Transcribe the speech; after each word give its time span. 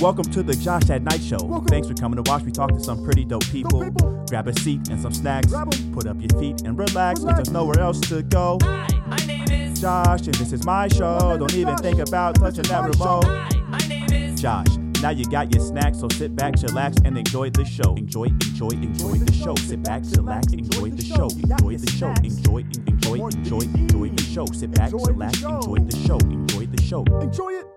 Welcome 0.00 0.24
to 0.32 0.42
the 0.42 0.54
Josh 0.54 0.90
at 0.90 1.02
Night 1.02 1.22
Show. 1.22 1.38
Welcome. 1.42 1.68
Thanks 1.68 1.88
for 1.88 1.94
coming 1.94 2.22
to 2.22 2.30
watch. 2.30 2.42
We 2.42 2.52
talk 2.52 2.70
to 2.70 2.80
some 2.80 3.02
pretty 3.04 3.24
dope 3.24 3.44
people. 3.46 3.82
people. 3.84 4.24
Grab 4.28 4.48
a 4.48 4.52
seat 4.60 4.88
and 4.88 5.00
some 5.00 5.14
snacks. 5.14 5.46
Grab 5.46 5.72
'em. 5.72 5.92
Put 5.94 6.06
up 6.06 6.16
your 6.20 6.40
feet 6.40 6.62
and 6.62 6.76
relax, 6.78 7.20
cause 7.20 7.24
Relax. 7.24 7.36
there's 7.38 7.50
nowhere 7.52 7.80
else 7.80 8.00
to 8.00 8.22
go. 8.22 8.58
Hi, 8.62 8.86
my 9.06 9.16
name 9.26 9.44
is. 9.50 9.80
Josh, 9.80 10.26
and 10.26 10.34
this 10.34 10.52
is 10.52 10.64
my 10.64 10.88
show. 10.88 11.36
Don't 11.38 11.54
even 11.54 11.76
think 11.78 12.00
about 12.00 12.34
touching 12.34 12.64
that 12.64 12.82
remote. 12.82 13.24
Hi, 13.24 13.48
my 13.68 13.78
name 13.88 14.12
is. 14.12 14.40
Josh, 14.40 14.66
now 15.00 15.10
you 15.10 15.24
got 15.26 15.54
your 15.54 15.64
snacks, 15.64 16.00
so 16.00 16.08
sit 16.10 16.34
back, 16.36 16.54
chillax, 16.56 17.00
and 17.06 17.16
enjoy 17.16 17.50
the 17.50 17.64
show. 17.64 17.94
Enjoy, 17.94 18.24
enjoy, 18.24 18.68
enjoy 18.70 19.16
the 19.18 19.32
show. 19.32 19.54
Sit 19.56 19.82
back, 19.82 20.02
chillax, 20.02 20.52
enjoy 20.52 20.90
the 20.90 21.02
show. 21.02 21.28
Enjoy 21.28 21.76
the 21.76 21.90
show. 21.90 22.12
Enjoy, 22.22 22.58
enjoy, 22.86 23.20
enjoy, 23.20 23.60
enjoy 23.60 24.08
the 24.08 24.22
show. 24.24 24.46
Sit 24.46 24.70
back, 24.72 24.92
Enjoy 24.92 25.06
the 25.06 25.12
chillax, 25.12 25.44
enjoy 25.44 25.78
the 25.78 25.96
show. 25.96 26.18
Enjoy 26.18 26.66
the 26.66 26.82
show. 26.82 27.04
Enjoy 27.20 27.48
it. 27.52 27.73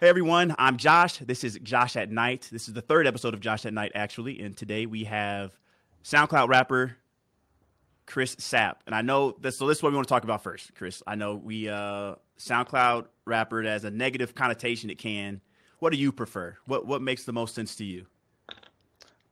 Hey 0.00 0.08
everyone, 0.08 0.54
I'm 0.58 0.78
Josh. 0.78 1.18
This 1.18 1.44
is 1.44 1.58
Josh 1.62 1.94
at 1.94 2.10
Night. 2.10 2.48
This 2.50 2.68
is 2.68 2.72
the 2.72 2.80
third 2.80 3.06
episode 3.06 3.34
of 3.34 3.40
Josh 3.40 3.66
at 3.66 3.74
Night, 3.74 3.92
actually, 3.94 4.40
and 4.40 4.56
today 4.56 4.86
we 4.86 5.04
have 5.04 5.52
SoundCloud 6.04 6.48
rapper 6.48 6.96
Chris 8.06 8.34
Sapp. 8.36 8.76
And 8.86 8.94
I 8.94 9.02
know 9.02 9.36
this, 9.38 9.58
so 9.58 9.66
this 9.66 9.76
is 9.76 9.82
what 9.82 9.92
we 9.92 9.96
want 9.96 10.08
to 10.08 10.14
talk 10.14 10.24
about 10.24 10.42
first, 10.42 10.74
Chris. 10.74 11.02
I 11.06 11.16
know 11.16 11.34
we 11.34 11.68
uh, 11.68 12.14
SoundCloud 12.38 13.08
rapper 13.26 13.62
has 13.64 13.84
a 13.84 13.90
negative 13.90 14.34
connotation 14.34 14.88
it 14.88 14.96
can. 14.96 15.42
What 15.80 15.92
do 15.92 15.98
you 15.98 16.12
prefer? 16.12 16.56
What 16.64 16.86
what 16.86 17.02
makes 17.02 17.24
the 17.24 17.34
most 17.34 17.54
sense 17.54 17.76
to 17.76 17.84
you? 17.84 18.06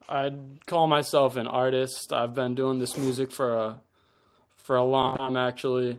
I'd 0.07 0.67
call 0.67 0.87
myself 0.87 1.37
an 1.37 1.47
artist. 1.47 2.13
I've 2.13 2.35
been 2.35 2.55
doing 2.55 2.79
this 2.79 2.99
music 2.99 3.33
for 3.33 3.57
a 3.57 3.81
for 4.59 4.77
a 4.77 4.85
long 4.85 5.17
time 5.17 5.39
actually. 5.39 5.99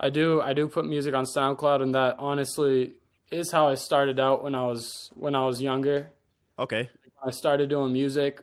I 0.00 0.08
do 0.08 0.40
I 0.40 0.54
do 0.54 0.68
put 0.68 0.86
music 0.86 1.14
on 1.14 1.26
SoundCloud 1.26 1.82
and 1.82 1.94
that 1.94 2.16
honestly 2.18 2.94
is 3.32 3.50
how 3.50 3.68
I 3.68 3.74
started 3.74 4.20
out 4.20 4.42
when 4.44 4.54
I 4.54 4.66
was 4.66 5.10
when 5.14 5.34
I 5.34 5.44
was 5.46 5.60
younger. 5.60 6.10
Okay, 6.58 6.90
I 7.24 7.30
started 7.30 7.68
doing 7.70 7.92
music, 7.92 8.40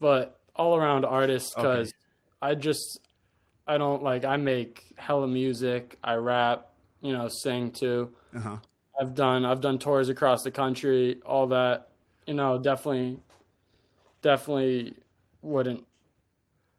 but 0.00 0.40
all 0.54 0.76
around 0.76 1.04
artist 1.04 1.54
Okay. 1.56 1.62
because 1.62 1.94
I 2.42 2.54
just 2.54 3.00
I 3.66 3.78
don't 3.78 4.02
like 4.02 4.24
I 4.24 4.36
make 4.36 4.84
hella 4.96 5.28
music. 5.28 5.98
I 6.02 6.14
rap, 6.14 6.68
you 7.00 7.12
know, 7.12 7.28
sing 7.28 7.70
too. 7.70 8.14
uh 8.34 8.40
huh. 8.40 8.56
I've 9.00 9.14
done 9.14 9.44
I've 9.44 9.60
done 9.60 9.78
tours 9.78 10.08
across 10.08 10.42
the 10.42 10.50
country, 10.50 11.20
all 11.24 11.46
that. 11.48 11.88
You 12.26 12.34
know, 12.34 12.58
definitely 12.58 13.20
definitely 14.22 14.94
wouldn't 15.42 15.86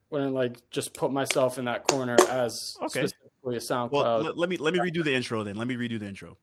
wouldn't 0.10 0.34
like 0.34 0.58
just 0.70 0.94
put 0.94 1.12
myself 1.12 1.58
in 1.58 1.66
that 1.66 1.88
corner 1.88 2.16
as 2.30 2.76
Okay. 2.82 3.02
specifically 3.02 3.56
a 3.56 3.60
SoundCloud. 3.60 3.92
Well, 3.92 4.20
let, 4.24 4.38
let 4.38 4.50
me 4.50 4.58
let 4.58 4.74
me 4.74 4.80
redo 4.80 5.04
the 5.04 5.14
intro 5.14 5.44
then. 5.44 5.56
Let 5.56 5.68
me 5.68 5.76
redo 5.76 6.00
the 6.00 6.08
intro. 6.08 6.38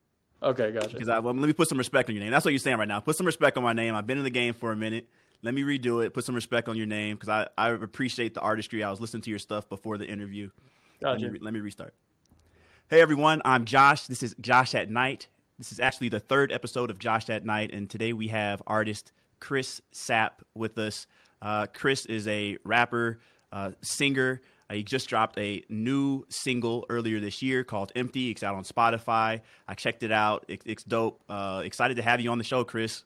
Okay, 0.45 0.73
gotcha. 0.73 0.91
Because 0.91 1.09
I 1.09 1.19
well, 1.19 1.34
let 1.34 1.47
me 1.47 1.53
put 1.53 1.69
some 1.69 1.78
respect 1.78 2.09
on 2.09 2.14
your 2.14 2.23
name. 2.23 2.31
That's 2.31 2.45
what 2.45 2.53
you're 2.53 2.59
saying 2.59 2.78
right 2.78 2.89
now. 2.89 3.00
Put 3.00 3.17
some 3.17 3.27
respect 3.27 3.56
on 3.56 3.62
my 3.62 3.73
name. 3.73 3.95
I've 3.95 4.06
been 4.06 4.19
in 4.19 4.25
the 4.25 4.31
game 4.31 4.55
for 4.55 4.73
a 4.73 4.77
minute. 4.77 5.09
Let 5.42 5.55
me 5.55 5.62
redo 5.62 6.05
it. 6.05 6.14
Put 6.14 6.25
some 6.25 6.34
respect 6.34 6.69
on 6.69 6.77
your 6.77 6.87
name 6.87 7.17
because 7.17 7.28
I, 7.28 7.48
I 7.59 7.70
appreciate 7.70 8.34
the 8.34 8.41
artistry. 8.41 8.83
I 8.83 8.91
was 8.91 9.00
listening 9.00 9.22
to 9.22 9.31
your 9.31 9.39
stuff 9.39 9.69
before 9.69 9.98
the 9.98 10.06
interview. 10.06 10.50
Let 11.00 11.19
Gotcha. 11.19 11.31
me, 11.31 11.39
let 11.42 11.53
me 11.53 11.61
restart. 11.61 11.95
Hey 12.89 13.00
everyone, 13.00 13.42
I'm 13.45 13.65
Josh. 13.65 14.06
This 14.06 14.22
is 14.22 14.34
Josh 14.41 14.75
at 14.75 14.91
Night. 14.91 15.28
This 15.59 15.70
is 15.72 15.81
actually 15.81 16.09
the 16.09 16.20
third 16.20 16.50
episode 16.53 16.91
of 16.91 16.98
Josh 16.98 17.28
at 17.31 17.45
Night, 17.45 17.72
and 17.72 17.89
today 17.89 18.12
we 18.12 18.28
have 18.28 18.62
artist 18.67 19.12
Chris 19.41 19.81
Sapp 19.92 20.31
with 20.55 20.78
us. 20.78 21.06
Uh, 21.42 21.67
Chris 21.72 22.06
is 22.06 22.27
a 22.27 22.56
rapper, 22.65 23.20
uh, 23.53 23.72
singer. 23.83 24.41
Uh, 24.69 24.75
he 24.75 24.83
just 24.83 25.09
dropped 25.09 25.39
a 25.39 25.62
new 25.69 26.25
single 26.29 26.87
earlier 26.89 27.20
this 27.20 27.43
year 27.43 27.65
called 27.65 27.93
"Empty." 27.95 28.31
It's 28.31 28.43
out 28.43 28.55
on 28.55 28.65
Spotify. 28.65 29.41
I 29.69 29.75
checked 29.75 30.03
it 30.03 30.12
out. 30.12 30.45
It, 30.48 30.62
it's 30.65 30.84
dope. 30.84 31.23
Uh, 31.29 31.62
excited 31.65 31.97
to 31.97 32.03
have 32.03 32.21
you 32.21 32.31
on 32.31 32.39
the 32.39 32.45
show, 32.45 32.65
Chris. 32.65 33.05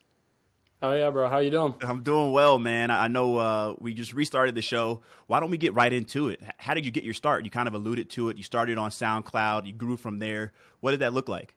Oh 0.81 0.93
yeah, 0.93 1.09
bro. 1.09 1.29
How 1.29 1.39
you 1.39 1.51
doing? 1.51 1.75
I'm 1.81 2.03
doing 2.03 2.31
well, 2.31 2.57
man. 2.57 2.89
I 2.89 3.05
I 3.05 3.07
know 3.09 3.37
uh, 3.37 3.75
we 3.79 3.93
just 3.93 4.13
restarted 4.13 4.55
the 4.55 4.61
show. 4.61 5.01
Why 5.27 5.41
don't 5.41 5.51
we 5.51 5.57
get 5.57 5.73
right 5.73 5.91
into 5.91 6.29
it? 6.29 6.41
How 6.57 6.73
did 6.73 6.85
you 6.85 6.91
get 6.91 7.03
your 7.03 7.13
start? 7.13 7.43
You 7.43 7.51
kind 7.51 7.67
of 7.67 7.73
alluded 7.73 8.09
to 8.11 8.29
it. 8.29 8.37
You 8.37 8.43
started 8.43 8.77
on 8.77 8.89
SoundCloud. 8.91 9.65
You 9.65 9.73
grew 9.73 9.97
from 9.97 10.19
there. 10.19 10.53
What 10.79 10.91
did 10.91 11.01
that 11.01 11.13
look 11.13 11.27
like? 11.27 11.53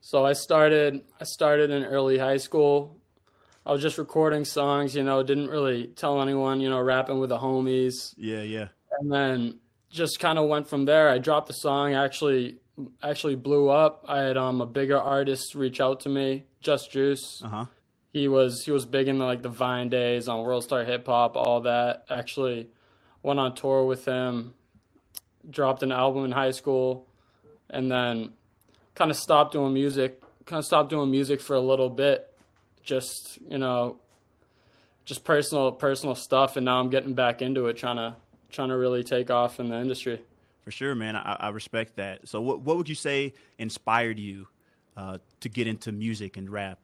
So 0.00 0.24
I 0.24 0.34
started 0.34 1.02
I 1.20 1.24
started 1.24 1.70
in 1.70 1.84
early 1.84 2.18
high 2.18 2.36
school. 2.36 2.96
I 3.66 3.72
was 3.72 3.82
just 3.82 3.98
recording 3.98 4.46
songs, 4.46 4.94
you 4.94 5.02
know, 5.02 5.22
didn't 5.22 5.50
really 5.50 5.88
tell 5.88 6.22
anyone, 6.22 6.60
you 6.60 6.70
know, 6.70 6.80
rapping 6.80 7.18
with 7.18 7.28
the 7.28 7.38
homies. 7.38 8.14
Yeah, 8.16 8.40
yeah. 8.40 8.68
And 8.98 9.12
then 9.12 9.58
just 9.90 10.20
kind 10.20 10.38
of 10.38 10.48
went 10.48 10.68
from 10.68 10.84
there. 10.84 11.08
I 11.08 11.18
dropped 11.18 11.46
the 11.46 11.54
song, 11.54 11.94
actually 11.94 12.58
actually 13.02 13.34
blew 13.34 13.68
up. 13.68 14.04
I 14.08 14.20
had 14.20 14.36
um 14.36 14.60
a 14.60 14.66
bigger 14.66 14.98
artist 14.98 15.54
reach 15.54 15.80
out 15.80 16.00
to 16.00 16.08
me, 16.08 16.44
Just 16.60 16.90
Juice. 16.90 17.42
Uh 17.44 17.48
huh. 17.48 17.64
He 18.12 18.28
was 18.28 18.64
he 18.64 18.70
was 18.70 18.86
big 18.86 19.08
in 19.08 19.18
like 19.18 19.42
the 19.42 19.48
Vine 19.48 19.88
days 19.88 20.28
on 20.28 20.42
World 20.42 20.64
Star 20.64 20.84
Hip 20.84 21.06
Hop, 21.06 21.36
all 21.36 21.62
that. 21.62 22.04
Actually 22.10 22.68
went 23.22 23.40
on 23.40 23.54
tour 23.54 23.84
with 23.84 24.04
him, 24.04 24.54
dropped 25.48 25.82
an 25.82 25.92
album 25.92 26.24
in 26.24 26.32
high 26.32 26.50
school, 26.50 27.06
and 27.68 27.90
then 27.90 28.32
kind 28.94 29.10
of 29.10 29.16
stopped 29.16 29.52
doing 29.52 29.72
music. 29.74 30.22
Kind 30.46 30.58
of 30.58 30.64
stopped 30.64 30.90
doing 30.90 31.10
music 31.10 31.40
for 31.40 31.54
a 31.54 31.60
little 31.60 31.90
bit, 31.90 32.32
just 32.82 33.38
you 33.48 33.58
know, 33.58 33.98
just 35.04 35.24
personal 35.24 35.72
personal 35.72 36.14
stuff. 36.14 36.56
And 36.56 36.64
now 36.64 36.80
I'm 36.80 36.90
getting 36.90 37.14
back 37.14 37.42
into 37.42 37.66
it, 37.66 37.76
trying 37.76 37.96
to 37.96 38.16
trying 38.50 38.68
to 38.68 38.76
really 38.76 39.02
take 39.04 39.30
off 39.30 39.60
in 39.60 39.68
the 39.68 39.76
industry. 39.78 40.20
For 40.62 40.70
sure, 40.70 40.94
man. 40.94 41.16
I, 41.16 41.36
I 41.40 41.48
respect 41.50 41.96
that. 41.96 42.28
So, 42.28 42.40
what 42.40 42.60
what 42.60 42.76
would 42.76 42.88
you 42.88 42.94
say 42.94 43.32
inspired 43.58 44.18
you 44.18 44.46
uh, 44.96 45.18
to 45.40 45.48
get 45.48 45.66
into 45.66 45.92
music 45.92 46.36
and 46.36 46.50
rap? 46.50 46.78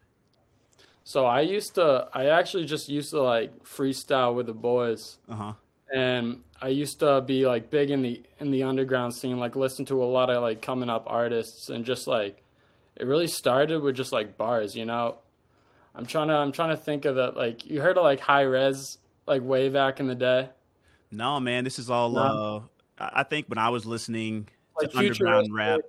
So 1.06 1.26
I 1.26 1.42
used 1.42 1.74
to, 1.74 2.08
I 2.14 2.26
actually 2.28 2.64
just 2.64 2.88
used 2.88 3.10
to 3.10 3.20
like 3.20 3.62
freestyle 3.64 4.34
with 4.34 4.46
the 4.46 4.54
boys. 4.54 5.18
Uh 5.28 5.34
huh. 5.34 5.52
and 5.94 6.42
I 6.62 6.68
used 6.68 7.00
to 7.00 7.20
be 7.20 7.46
like 7.46 7.68
big 7.70 7.90
in 7.90 8.00
the 8.00 8.22
in 8.40 8.50
the 8.50 8.62
underground 8.62 9.14
scene, 9.14 9.38
like 9.38 9.54
listen 9.54 9.84
to 9.86 10.02
a 10.02 10.06
lot 10.06 10.30
of 10.30 10.42
like 10.42 10.62
coming 10.62 10.88
up 10.88 11.04
artists, 11.06 11.68
and 11.68 11.84
just 11.84 12.06
like 12.06 12.42
it 12.96 13.06
really 13.06 13.26
started 13.26 13.82
with 13.82 13.96
just 13.96 14.12
like 14.12 14.38
bars, 14.38 14.74
you 14.74 14.86
know. 14.86 15.18
I'm 15.94 16.06
trying 16.06 16.28
to 16.28 16.34
I'm 16.34 16.52
trying 16.52 16.70
to 16.70 16.82
think 16.82 17.04
of 17.04 17.16
that 17.16 17.36
like 17.36 17.66
you 17.66 17.82
heard 17.82 17.98
of 17.98 18.04
like 18.04 18.20
Hi-Rez 18.20 18.96
like 19.26 19.42
way 19.42 19.68
back 19.68 20.00
in 20.00 20.06
the 20.06 20.14
day, 20.14 20.48
No, 21.14 21.40
man. 21.40 21.64
This 21.64 21.78
is 21.78 21.90
all. 21.90 22.18
Uh, 22.18 22.60
I 22.98 23.22
think 23.22 23.46
when 23.48 23.58
I 23.58 23.70
was 23.70 23.86
listening 23.86 24.48
like 24.80 24.90
to 24.90 24.98
underground 24.98 25.54
rap. 25.54 25.80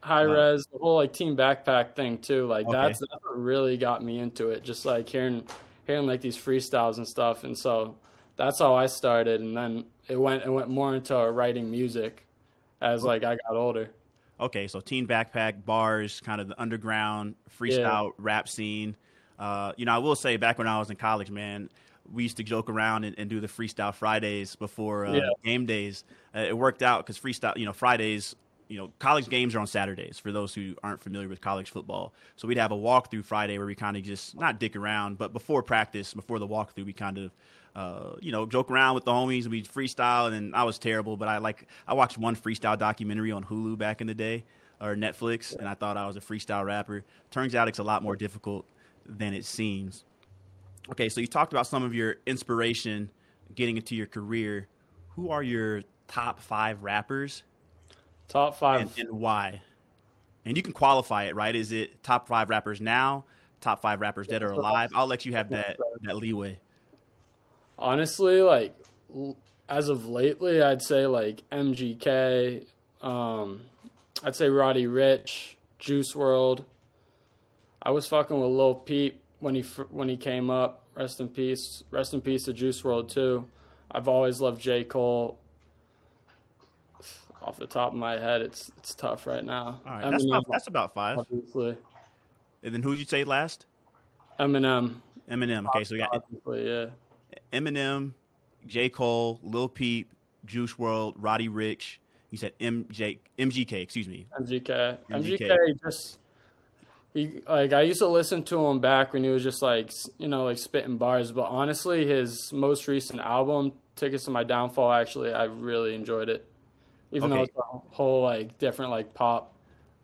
high 0.00 0.24
uh, 0.24 0.26
res, 0.26 0.66
the 0.66 0.78
whole 0.78 0.96
like 0.96 1.12
team 1.12 1.36
backpack 1.36 1.94
thing 1.94 2.18
too. 2.18 2.46
Like 2.46 2.66
Okay. 2.66 2.72
that's 2.72 2.98
that's 3.00 3.12
what 3.24 3.38
really 3.38 3.76
got 3.76 4.02
me 4.02 4.18
into 4.18 4.50
it. 4.50 4.62
Just 4.62 4.84
like 4.84 5.08
hearing 5.08 5.44
hearing 5.86 6.06
like 6.06 6.20
these 6.20 6.36
freestyles 6.36 6.96
and 6.96 7.06
stuff, 7.06 7.44
and 7.44 7.56
so 7.56 7.96
that's 8.36 8.58
how 8.58 8.74
I 8.74 8.86
started, 8.86 9.40
and 9.40 9.56
then 9.56 9.84
it 10.08 10.16
went 10.16 10.44
it 10.44 10.50
went 10.50 10.68
more 10.68 10.94
into 10.94 11.14
writing 11.30 11.70
music 11.70 12.26
as 12.80 13.04
like 13.04 13.24
I 13.24 13.36
got 13.48 13.56
older. 13.56 13.90
Okay, 14.40 14.66
so 14.66 14.80
Team 14.80 15.06
Backpack 15.06 15.64
bars, 15.64 16.20
kind 16.20 16.40
of 16.40 16.48
the 16.48 16.60
underground 16.60 17.36
freestyle 17.60 18.10
rap 18.18 18.48
scene. 18.48 18.96
Uh, 19.38 19.72
you 19.76 19.84
know, 19.84 19.92
I 19.92 19.98
will 19.98 20.16
say 20.16 20.36
back 20.36 20.58
when 20.58 20.66
I 20.66 20.78
was 20.80 20.90
in 20.90 20.96
college, 20.96 21.30
man, 21.30 21.70
we 22.10 22.22
used 22.22 22.36
to 22.38 22.42
joke 22.42 22.68
around 22.68 23.04
and, 23.04 23.18
and 23.18 23.28
do 23.30 23.40
the 23.40 23.46
freestyle 23.48 23.94
Fridays 23.94 24.56
before 24.56 25.06
uh, 25.06 25.14
Yeah. 25.14 25.28
game 25.44 25.66
days. 25.66 26.04
Uh, 26.34 26.40
it 26.40 26.56
worked 26.56 26.82
out 26.82 27.04
because 27.04 27.18
freestyle, 27.18 27.56
you 27.56 27.64
know, 27.64 27.72
Fridays, 27.72 28.34
you 28.68 28.78
know, 28.78 28.90
college 28.98 29.28
games 29.28 29.54
are 29.54 29.60
on 29.60 29.66
Saturdays 29.66 30.18
for 30.18 30.32
those 30.32 30.54
who 30.54 30.74
aren't 30.82 31.02
familiar 31.02 31.28
with 31.28 31.40
college 31.40 31.70
football. 31.70 32.12
So 32.36 32.48
we'd 32.48 32.58
have 32.58 32.72
a 32.72 32.76
walkthrough 32.76 33.24
Friday 33.24 33.58
where 33.58 33.66
we 33.66 33.74
kind 33.74 33.96
of 33.96 34.02
just 34.02 34.34
not 34.34 34.58
dick 34.58 34.76
around, 34.76 35.18
but 35.18 35.32
before 35.32 35.62
practice, 35.62 36.14
before 36.14 36.38
the 36.38 36.48
walkthrough, 36.48 36.86
we 36.86 36.92
kind 36.92 37.18
of 37.18 37.30
uh, 37.74 38.16
you 38.20 38.32
know, 38.32 38.44
joke 38.44 38.70
around 38.70 38.94
with 38.94 39.04
the 39.04 39.10
homies. 39.10 39.44
And 39.44 39.50
We 39.50 39.62
freestyle, 39.62 40.32
and 40.32 40.54
I 40.54 40.64
was 40.64 40.78
terrible, 40.78 41.16
but 41.16 41.28
I 41.28 41.38
like 41.38 41.66
I 41.88 41.94
watched 41.94 42.18
one 42.18 42.36
freestyle 42.36 42.78
documentary 42.78 43.32
on 43.32 43.44
Hulu 43.44 43.78
back 43.78 44.00
in 44.00 44.06
the 44.06 44.14
day 44.14 44.44
or 44.80 44.94
Netflix, 44.94 45.56
and 45.56 45.66
I 45.68 45.74
thought 45.74 45.96
I 45.96 46.06
was 46.06 46.16
a 46.16 46.20
freestyle 46.20 46.64
rapper. 46.66 47.04
Turns 47.30 47.54
out 47.54 47.68
it's 47.68 47.78
a 47.78 47.82
lot 47.82 48.02
more 48.02 48.16
difficult 48.16 48.66
than 49.06 49.32
it 49.32 49.44
seems. 49.44 50.04
Okay, 50.90 51.08
so 51.08 51.20
you 51.20 51.26
talked 51.26 51.52
about 51.52 51.66
some 51.66 51.82
of 51.82 51.94
your 51.94 52.16
inspiration 52.26 53.10
getting 53.54 53.76
into 53.76 53.94
your 53.94 54.06
career. 54.06 54.68
Who 55.10 55.30
are 55.30 55.42
your 55.42 55.82
top 56.08 56.40
five 56.40 56.82
rappers, 56.82 57.42
Top 58.28 58.56
five. 58.58 58.80
and, 58.80 58.90
and 58.98 59.10
why? 59.20 59.62
And 60.44 60.56
you 60.56 60.62
can 60.62 60.72
qualify 60.72 61.24
it, 61.24 61.34
right? 61.36 61.54
Is 61.54 61.70
it 61.72 62.02
top 62.02 62.26
five 62.26 62.50
rappers 62.50 62.80
now, 62.80 63.24
top 63.60 63.80
five 63.80 64.00
rappers 64.00 64.26
that 64.28 64.42
are 64.42 64.50
alive? 64.52 64.90
I'll 64.94 65.06
let 65.06 65.24
you 65.24 65.32
have 65.32 65.50
that 65.50 65.78
that 66.02 66.16
leeway. 66.16 66.58
Honestly, 67.78 68.40
like 68.42 68.74
as 69.68 69.88
of 69.88 70.06
lately, 70.06 70.62
I'd 70.62 70.82
say 70.82 71.06
like 71.06 71.42
MGK. 71.52 72.66
Um, 73.02 73.62
I'd 74.24 74.34
say 74.34 74.48
Roddy 74.48 74.86
Ricch, 74.86 75.54
Juice 75.78 76.12
WRLD. 76.14 76.64
I 77.82 77.90
was 77.90 78.06
fucking 78.06 78.38
with 78.38 78.50
Lil 78.50 78.76
Peep 78.76 79.21
when 79.42 79.54
he 79.54 79.62
when 79.90 80.08
he 80.08 80.16
came 80.16 80.48
up. 80.50 80.84
Rest 80.94 81.20
in 81.20 81.28
peace. 81.28 81.84
Rest 81.90 82.14
in 82.14 82.20
peace 82.20 82.44
to 82.44 82.52
Juice 82.52 82.80
WRLD 82.82 83.08
too. 83.08 83.48
I've 83.90 84.08
always 84.08 84.40
loved 84.40 84.60
J 84.60 84.84
Cole. 84.84 85.38
Off 87.42 87.56
the 87.56 87.66
top 87.66 87.92
of 87.92 87.98
my 87.98 88.12
head, 88.12 88.40
it's 88.40 88.70
it's 88.78 88.94
tough 88.94 89.26
right 89.26 89.44
now. 89.44 89.80
All 89.84 89.92
right, 89.92 90.10
that's 90.10 90.24
about, 90.24 90.44
Eminem, 90.44 90.50
that's 90.50 90.66
about 90.68 90.94
five. 90.94 91.18
obviously. 91.18 91.76
And 92.62 92.72
then 92.72 92.82
who 92.82 92.92
did 92.92 93.00
you 93.00 93.04
say 93.06 93.24
last? 93.24 93.66
Eminem. 94.38 94.94
Eminem. 95.28 95.66
Okay, 95.66 95.82
so 95.82 95.94
we 95.94 95.98
got 95.98 96.10
Obviously, 96.14 96.68
yeah. 96.68 96.86
Eminem, 97.52 98.12
J. 98.66 98.88
Cole, 98.88 99.40
Lil 99.42 99.68
Peep, 99.68 100.12
Juice 100.46 100.74
WRLD, 100.74 101.14
Roddy 101.16 101.48
Ricch. 101.48 101.96
You 102.30 102.38
said 102.38 102.52
MJ, 102.60 103.18
MGK, 103.38 103.72
excuse 103.82 104.06
me. 104.06 104.26
MGK. 104.40 104.98
MGK. 105.10 105.38
MGK 105.38 105.82
just 105.82 106.18
he 107.14 107.40
like 107.48 107.72
I 107.72 107.82
used 107.82 107.98
to 108.00 108.06
listen 108.08 108.42
to 108.44 108.66
him 108.66 108.80
back 108.80 109.12
when 109.12 109.22
he 109.24 109.30
was 109.30 109.42
just 109.42 109.62
like 109.62 109.90
you 110.18 110.28
know 110.28 110.44
like 110.44 110.58
spitting 110.58 110.96
bars, 110.96 111.32
but 111.32 111.44
honestly, 111.44 112.06
his 112.06 112.52
most 112.52 112.88
recent 112.88 113.20
album, 113.20 113.72
"Tickets 113.96 114.24
to 114.24 114.30
My 114.30 114.44
Downfall," 114.44 114.92
actually 114.92 115.32
I 115.32 115.44
really 115.44 115.94
enjoyed 115.94 116.28
it, 116.28 116.46
even 117.10 117.30
though 117.30 117.42
it's 117.42 117.56
a 117.56 117.62
whole 117.90 118.22
like 118.22 118.58
different 118.58 118.90
like 118.90 119.12
pop. 119.14 119.54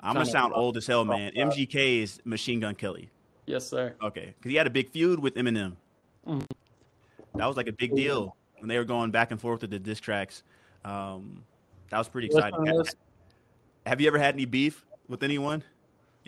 I'm 0.00 0.12
gonna 0.14 0.26
sound 0.26 0.52
old 0.54 0.76
as 0.76 0.86
hell, 0.86 1.04
man. 1.04 1.32
Rough. 1.36 1.54
MGK 1.54 2.02
is 2.02 2.20
Machine 2.24 2.60
Gun 2.60 2.74
Kelly. 2.74 3.10
Yes, 3.46 3.66
sir. 3.68 3.94
Okay, 4.02 4.34
because 4.36 4.50
he 4.50 4.56
had 4.56 4.66
a 4.66 4.70
big 4.70 4.90
feud 4.90 5.18
with 5.18 5.34
Eminem. 5.34 5.76
Mhm. 6.26 6.44
That 7.34 7.46
was 7.46 7.56
like 7.56 7.68
a 7.68 7.72
big 7.72 7.96
deal 7.96 8.36
when 8.58 8.68
they 8.68 8.76
were 8.76 8.84
going 8.84 9.10
back 9.10 9.30
and 9.30 9.40
forth 9.40 9.62
with 9.62 9.70
the 9.70 9.78
diss 9.78 9.98
tracks. 10.00 10.42
Um, 10.84 11.42
that 11.90 11.98
was 11.98 12.08
pretty 12.08 12.26
exciting. 12.26 12.64
to 12.64 12.70
Ha- 12.70 12.78
this. 12.82 12.94
Have 13.86 14.00
you 14.00 14.06
ever 14.08 14.18
had 14.18 14.34
any 14.34 14.44
beef 14.44 14.84
with 15.08 15.22
anyone? 15.22 15.64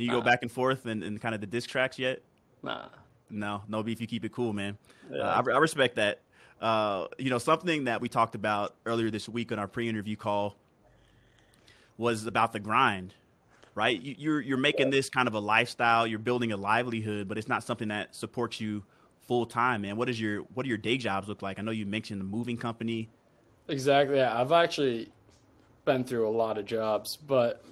You 0.01 0.11
go 0.11 0.19
Nah. 0.19 0.25
back 0.25 0.43
and 0.43 0.51
forth 0.51 0.87
and, 0.87 1.03
and 1.03 1.21
kind 1.21 1.35
of 1.35 1.41
the 1.41 1.47
diss 1.47 1.67
tracks 1.67 1.99
yet? 1.99 2.23
Nah. 2.63 2.87
No, 3.31 3.63
no 3.69 3.83
beef. 3.83 4.01
You 4.01 4.07
keep 4.07 4.25
it 4.25 4.33
cool, 4.33 4.53
man. 4.53 4.77
Uh, 5.13 5.21
I, 5.21 5.39
I 5.39 5.59
respect 5.59 5.97
that. 5.97 6.21
Uh, 6.61 7.07
you 7.19 7.31
know, 7.31 7.39
something 7.39 7.85
that 7.85 8.01
we 8.01 8.09
talked 8.09 8.35
about 8.35 8.75
earlier 8.87 9.11
this 9.11 9.29
week 9.29 9.51
on 9.53 9.59
our 9.59 9.69
pre-interview 9.69 10.17
call 10.17 10.57
was 11.97 12.27
about 12.27 12.53
the 12.53 12.61
grind, 12.61 13.15
right? 13.75 14.01
You, 14.01 14.15
you're 14.19 14.41
you're 14.41 14.59
making 14.59 14.91
this 14.91 15.09
kind 15.09 15.29
of 15.29 15.35
a 15.35 15.39
lifestyle. 15.41 16.07
You're 16.07 16.19
building 16.19 16.53
a 16.53 16.57
livelihood, 16.57 17.29
but 17.29 17.39
it's 17.39 17.49
not 17.49 17.63
something 17.65 17.89
that 17.89 18.15
supports 18.15 18.61
you 18.61 18.83
full 19.27 19.47
time, 19.47 19.83
man. 19.83 19.97
What 19.97 20.09
is 20.09 20.21
your 20.21 20.41
what 20.55 20.65
do 20.65 20.69
your 20.69 20.79
day 20.79 20.97
jobs 20.99 21.29
look 21.29 21.41
like? 21.43 21.59
I 21.59 21.63
know 21.63 21.71
you 21.71 21.87
mentioned 21.87 22.21
the 22.21 22.25
moving 22.25 22.57
company. 22.57 23.09
Exactly. 23.69 24.17
Yeah, 24.17 24.39
I've 24.39 24.53
actually 24.53 25.11
been 25.85 26.05
through 26.05 26.29
a 26.29 26.31
lot 26.31 26.59
of 26.59 26.65
jobs, 26.67 27.17
but 27.17 27.65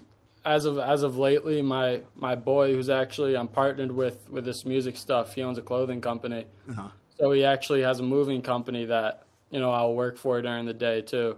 as 0.49 0.65
of 0.65 0.79
as 0.79 1.03
of 1.03 1.19
lately, 1.19 1.61
my 1.63 2.01
my 2.17 2.35
boy, 2.35 2.73
who's 2.75 2.89
actually 2.89 3.37
I'm 3.37 3.49
partnered 3.49 3.93
with 3.93 4.29
with 4.31 4.45
this 4.45 4.65
music 4.65 4.97
stuff, 4.97 5.35
he 5.35 5.43
owns 5.43 5.59
a 5.59 5.63
clothing 5.63 6.01
company, 6.01 6.47
Uh-huh. 6.71 6.89
so 7.19 7.33
he 7.33 7.45
actually 7.45 7.83
has 7.83 8.01
a 8.01 8.03
moving 8.03 8.41
company 8.43 8.87
that 8.87 9.25
you 9.51 9.61
know 9.61 9.71
I'll 9.71 9.95
work 9.95 10.17
for 10.17 10.41
during 10.41 10.65
the 10.65 10.73
day 10.75 11.03
too, 11.03 11.37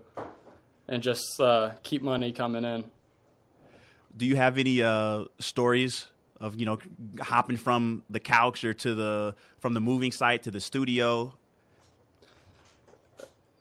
and 0.89 1.03
just 1.03 1.41
uh, 1.41 1.73
keep 1.83 2.03
money 2.03 2.31
coming 2.33 2.65
in. 2.65 2.85
Do 4.17 4.27
you 4.27 4.37
have 4.37 4.59
any 4.59 4.83
uh, 4.83 5.25
stories 5.41 6.07
of 6.41 6.55
you 6.55 6.67
know 6.67 6.79
hopping 7.21 7.57
from 7.57 8.05
the 8.09 8.21
couch 8.21 8.65
or 8.65 8.75
to 8.75 8.95
the 8.95 9.35
from 9.59 9.75
the 9.75 9.81
moving 9.81 10.13
site 10.13 10.45
to 10.45 10.51
the 10.53 10.61
studio? 10.61 11.35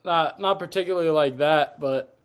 Not 0.04 0.38
not 0.40 0.58
particularly 0.60 1.10
like 1.10 1.38
that, 1.38 1.80
but 1.80 2.16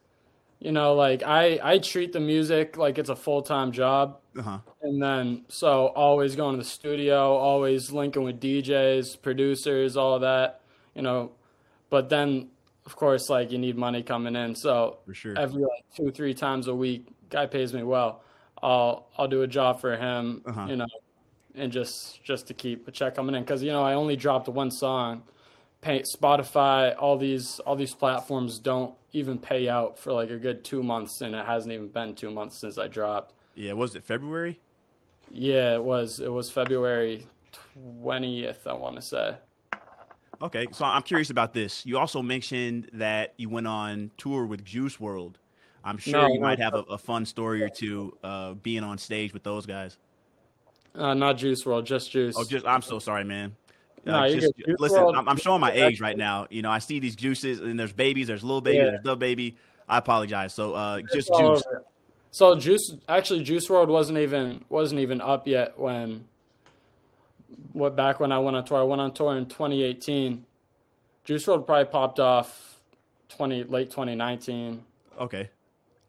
you 0.60 0.72
know, 0.72 0.96
like 0.96 1.24
I 1.24 1.60
I 1.64 1.78
treat 1.80 2.14
the 2.14 2.20
music 2.20 2.78
like 2.78 2.98
it's 2.98 3.10
a 3.10 3.16
full 3.16 3.42
time 3.42 3.72
job. 3.72 4.20
Uh-huh. 4.38 4.60
And 4.82 5.02
then, 5.02 5.46
so 5.48 5.88
always 5.96 6.36
going 6.36 6.58
to 6.58 6.64
the 6.64 6.70
studio, 6.70 7.36
always 7.38 7.92
linking 7.92 8.24
with 8.24 8.40
DJs, 8.42 9.22
producers, 9.22 9.96
all 9.96 10.20
that, 10.20 10.60
you 10.94 11.02
know. 11.02 11.32
But 11.90 12.10
then, 12.10 12.50
of 12.86 12.96
course, 12.98 13.30
like 13.30 13.52
you 13.52 13.58
need 13.58 13.78
money 13.78 14.04
coming 14.04 14.36
in. 14.36 14.54
So 14.56 14.98
For 15.06 15.14
sure. 15.14 15.38
every 15.38 15.62
like 15.62 15.86
two, 15.96 16.12
three 16.12 16.34
times 16.34 16.68
a 16.68 16.76
week, 16.76 17.08
guy 17.30 17.46
pays 17.46 17.74
me 17.74 17.84
well. 17.84 18.24
I'll 18.62 19.08
I'll 19.18 19.28
do 19.28 19.44
a 19.44 19.48
job 19.48 19.80
for 19.80 19.96
him, 19.96 20.42
Uh-huh. 20.46 20.66
you 20.68 20.76
know, 20.76 20.88
and 21.56 21.72
just 21.72 22.22
just 22.24 22.48
to 22.48 22.54
keep 22.54 22.88
a 22.88 22.92
check 22.92 23.16
coming 23.16 23.36
in 23.36 23.44
because 23.44 23.64
you 23.64 23.72
know 23.72 23.84
I 23.84 23.94
only 23.94 24.16
dropped 24.18 24.50
one 24.50 24.72
song. 24.72 25.24
Pay, 25.86 26.02
Spotify, 26.02 26.96
all 26.98 27.16
these 27.16 27.60
all 27.60 27.76
these 27.76 27.94
platforms 27.94 28.58
don't 28.58 28.96
even 29.14 29.38
pay 29.38 29.70
out 29.70 30.00
for 30.00 30.14
like 30.14 30.32
a 30.32 30.38
good 30.38 30.64
two 30.64 30.82
months, 30.82 31.22
and 31.22 31.36
it 31.36 31.46
hasn't 31.46 31.72
even 31.72 31.90
been 31.90 32.16
two 32.16 32.32
months 32.32 32.58
since 32.58 32.80
I 32.80 32.88
dropped. 32.88 33.36
Yeah, 33.54 33.74
was 33.74 33.96
it 33.96 34.04
February? 34.04 34.60
Yeah, 35.30 35.76
it 35.76 35.84
was. 35.84 36.20
It 36.20 36.32
was 36.32 36.50
February 36.50 37.28
twentieth. 38.02 38.66
I 38.66 38.74
want 38.74 38.96
to 38.96 39.02
say. 39.04 39.36
Okay, 40.42 40.66
so 40.72 40.86
I'm 40.86 41.04
curious 41.04 41.30
about 41.30 41.54
this. 41.54 41.86
You 41.86 42.00
also 42.00 42.24
mentioned 42.24 42.90
that 42.94 43.36
you 43.38 43.50
went 43.50 43.68
on 43.68 44.10
tour 44.18 44.48
with 44.48 44.66
Juice 44.66 44.98
WRLD. 44.98 45.36
I'm 45.84 46.00
sure 46.00 46.14
No, 46.14 46.34
you 46.34 46.40
might 46.40 46.58
have 46.58 46.74
a, 46.74 46.80
a 46.80 46.98
fun 46.98 47.28
story 47.28 47.62
or 47.62 47.70
two 47.70 48.18
uh, 48.24 48.54
being 48.54 48.84
on 48.84 48.98
stage 48.98 49.34
with 49.34 49.44
those 49.44 49.68
guys. 49.68 50.00
Uh, 50.96 51.14
not 51.14 51.38
Juice 51.38 51.64
WRLD, 51.64 51.86
just 51.86 52.10
Juice. 52.10 52.34
Oh, 52.36 52.44
just 52.44 52.66
I'm 52.66 52.82
so 52.82 52.98
sorry, 52.98 53.24
man. 53.24 53.56
Uh, 54.06 54.12
No, 54.12 54.24
you're 54.26 54.42
just- 54.42 54.54
listen, 54.80 55.16
I'm, 55.16 55.28
I'm 55.28 55.38
showing 55.38 55.62
my 55.62 55.72
age 55.72 56.00
right 56.00 56.18
now. 56.18 56.48
You 56.50 56.62
know, 56.62 56.70
I 56.72 56.80
see 56.80 57.00
these 57.00 57.16
juices, 57.16 57.60
and 57.60 57.80
there's 57.80 57.94
babies, 57.94 58.28
there's 58.28 58.44
little 58.44 58.62
baby, 58.62 58.78
Yeah. 58.78 58.84
there's 58.92 59.04
the 59.04 59.16
baby. 59.16 59.58
I 59.88 59.98
apologize. 59.98 60.54
So, 60.54 60.74
uh, 60.74 61.02
just 61.14 61.32
Juice. 61.38 61.64
So 62.32 62.56
Juice, 62.56 62.96
actually, 63.08 63.44
Juice 63.44 63.68
WRLD 63.68 63.88
wasn't 63.88 64.18
even 64.18 64.66
wasn't 64.70 65.00
even 65.02 65.22
up 65.22 65.48
yet 65.48 65.78
when. 65.80 66.26
What 67.74 67.96
back 67.96 68.20
when 68.20 68.32
I 68.32 68.40
went 68.40 68.58
on 68.58 68.66
tour? 68.66 68.80
I 68.80 68.84
went 68.84 69.02
on 69.02 69.14
tour 69.14 69.36
in 69.38 69.46
2018. 69.46 70.46
Juice 71.24 71.46
WRLD 71.46 71.66
probably 71.66 71.86
popped 71.86 72.20
off 72.20 72.80
20 73.30 73.64
late 73.66 73.90
2019 73.90 74.84
Okay, 75.20 75.50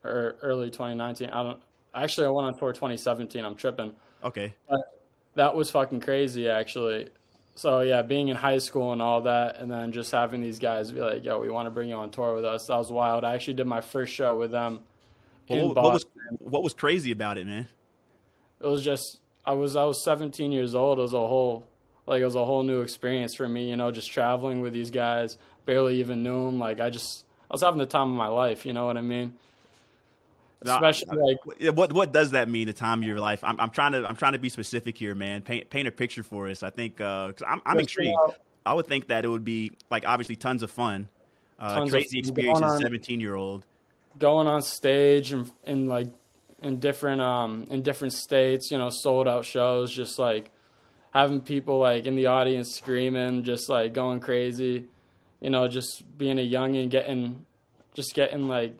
or 0.04 0.36
early 0.42 0.70
2019. 0.70 1.30
I 1.30 1.42
don't. 1.42 1.60
Actually, 1.94 2.26
I 2.26 2.30
went 2.30 2.46
on 2.48 2.58
tour 2.58 2.72
2017. 2.72 3.44
I'm 3.44 3.54
tripping. 3.54 3.92
okay. 4.24 4.54
that 5.34 5.54
was 5.54 5.70
fucking 5.70 6.00
crazy 6.00 6.48
actually 6.48 7.08
so 7.56 7.80
yeah 7.80 8.02
being 8.02 8.28
in 8.28 8.36
high 8.36 8.58
school 8.58 8.92
and 8.92 9.02
all 9.02 9.22
that 9.22 9.58
and 9.58 9.70
then 9.70 9.90
just 9.90 10.12
having 10.12 10.40
these 10.42 10.58
guys 10.58 10.92
be 10.92 11.00
like 11.00 11.24
yo 11.24 11.40
we 11.40 11.48
want 11.48 11.66
to 11.66 11.70
bring 11.70 11.88
you 11.88 11.96
on 11.96 12.10
tour 12.10 12.34
with 12.34 12.44
us 12.44 12.66
that 12.66 12.76
was 12.76 12.90
wild 12.92 13.24
i 13.24 13.34
actually 13.34 13.54
did 13.54 13.66
my 13.66 13.80
first 13.80 14.12
show 14.12 14.38
with 14.38 14.50
them 14.50 14.80
in 15.48 15.58
Well, 15.58 15.68
what, 15.74 15.92
was 15.94 16.04
Boston. 16.04 16.38
what 16.40 16.62
was 16.62 16.74
crazy 16.74 17.10
about 17.10 17.38
it, 17.38 17.46
man? 17.46 17.66
it 18.60 18.66
was 18.66 18.82
just 18.84 19.20
i 19.44 19.52
was 19.52 19.74
i 19.74 19.84
was 19.84 20.02
17 20.04 20.52
years 20.52 20.74
old 20.74 20.98
it 20.98 21.02
was 21.02 21.12
a 21.14 21.18
whole 21.18 21.66
like 22.06 22.20
it 22.20 22.24
was 22.24 22.34
a 22.36 22.44
whole 22.44 22.62
new 22.62 22.80
experience 22.82 23.34
for 23.34 23.48
me 23.48 23.68
you 23.68 23.76
know 23.76 23.90
just 23.90 24.10
traveling 24.10 24.60
with 24.60 24.72
these 24.72 24.90
guys 24.90 25.38
barely 25.64 25.98
even 26.00 26.22
knew 26.22 26.46
them 26.46 26.58
like 26.58 26.78
i 26.80 26.88
just 26.90 27.24
i 27.50 27.54
was 27.54 27.62
having 27.62 27.78
the 27.78 27.86
time 27.86 28.10
of 28.12 28.16
my 28.16 28.28
life 28.28 28.64
you 28.66 28.72
know 28.72 28.86
what 28.86 28.96
i 28.96 29.00
mean 29.00 29.34
especially 30.74 31.16
like 31.18 31.74
What 31.76 31.92
what 31.92 32.12
does 32.12 32.32
that 32.32 32.48
mean? 32.48 32.66
The 32.66 32.72
time 32.72 33.00
of 33.02 33.08
your 33.08 33.20
life? 33.20 33.42
I'm, 33.44 33.58
I'm 33.60 33.70
trying 33.70 33.92
to 33.92 34.06
I'm 34.06 34.16
trying 34.16 34.32
to 34.32 34.38
be 34.38 34.48
specific 34.48 34.96
here, 34.98 35.14
man. 35.14 35.42
Paint 35.42 35.70
paint 35.70 35.88
a 35.88 35.92
picture 35.92 36.22
for 36.22 36.48
us. 36.48 36.62
I 36.62 36.70
think 36.70 37.00
uh, 37.00 37.32
cause 37.32 37.42
I'm 37.46 37.60
I'm 37.66 37.78
intrigued. 37.80 38.16
I 38.64 38.74
would 38.74 38.86
think 38.86 39.08
that 39.08 39.24
it 39.24 39.28
would 39.28 39.44
be 39.44 39.72
like 39.90 40.04
obviously 40.06 40.36
tons 40.36 40.62
of 40.62 40.70
fun, 40.70 41.08
uh, 41.58 41.74
Tons 41.74 41.90
crazy 41.90 42.20
fun. 42.22 42.28
experience 42.28 42.62
as 42.62 42.74
a 42.74 42.82
17 42.82 43.20
year 43.20 43.34
old. 43.36 43.64
going 44.18 44.46
on 44.46 44.62
stage 44.62 45.32
and 45.32 45.50
in 45.64 45.86
like 45.86 46.08
in 46.62 46.78
different 46.80 47.20
um 47.20 47.66
in 47.70 47.82
different 47.82 48.12
states, 48.14 48.70
you 48.70 48.78
know, 48.78 48.90
sold 48.90 49.28
out 49.28 49.44
shows, 49.44 49.92
just 49.92 50.18
like 50.18 50.50
having 51.12 51.40
people 51.40 51.78
like 51.78 52.06
in 52.06 52.16
the 52.16 52.26
audience 52.26 52.74
screaming, 52.74 53.44
just 53.44 53.68
like 53.68 53.92
going 53.92 54.20
crazy, 54.20 54.86
you 55.40 55.50
know, 55.50 55.68
just 55.68 56.02
being 56.18 56.38
a 56.38 56.42
young 56.42 56.76
and 56.76 56.90
getting 56.90 57.46
just 57.94 58.14
getting 58.14 58.48
like 58.48 58.76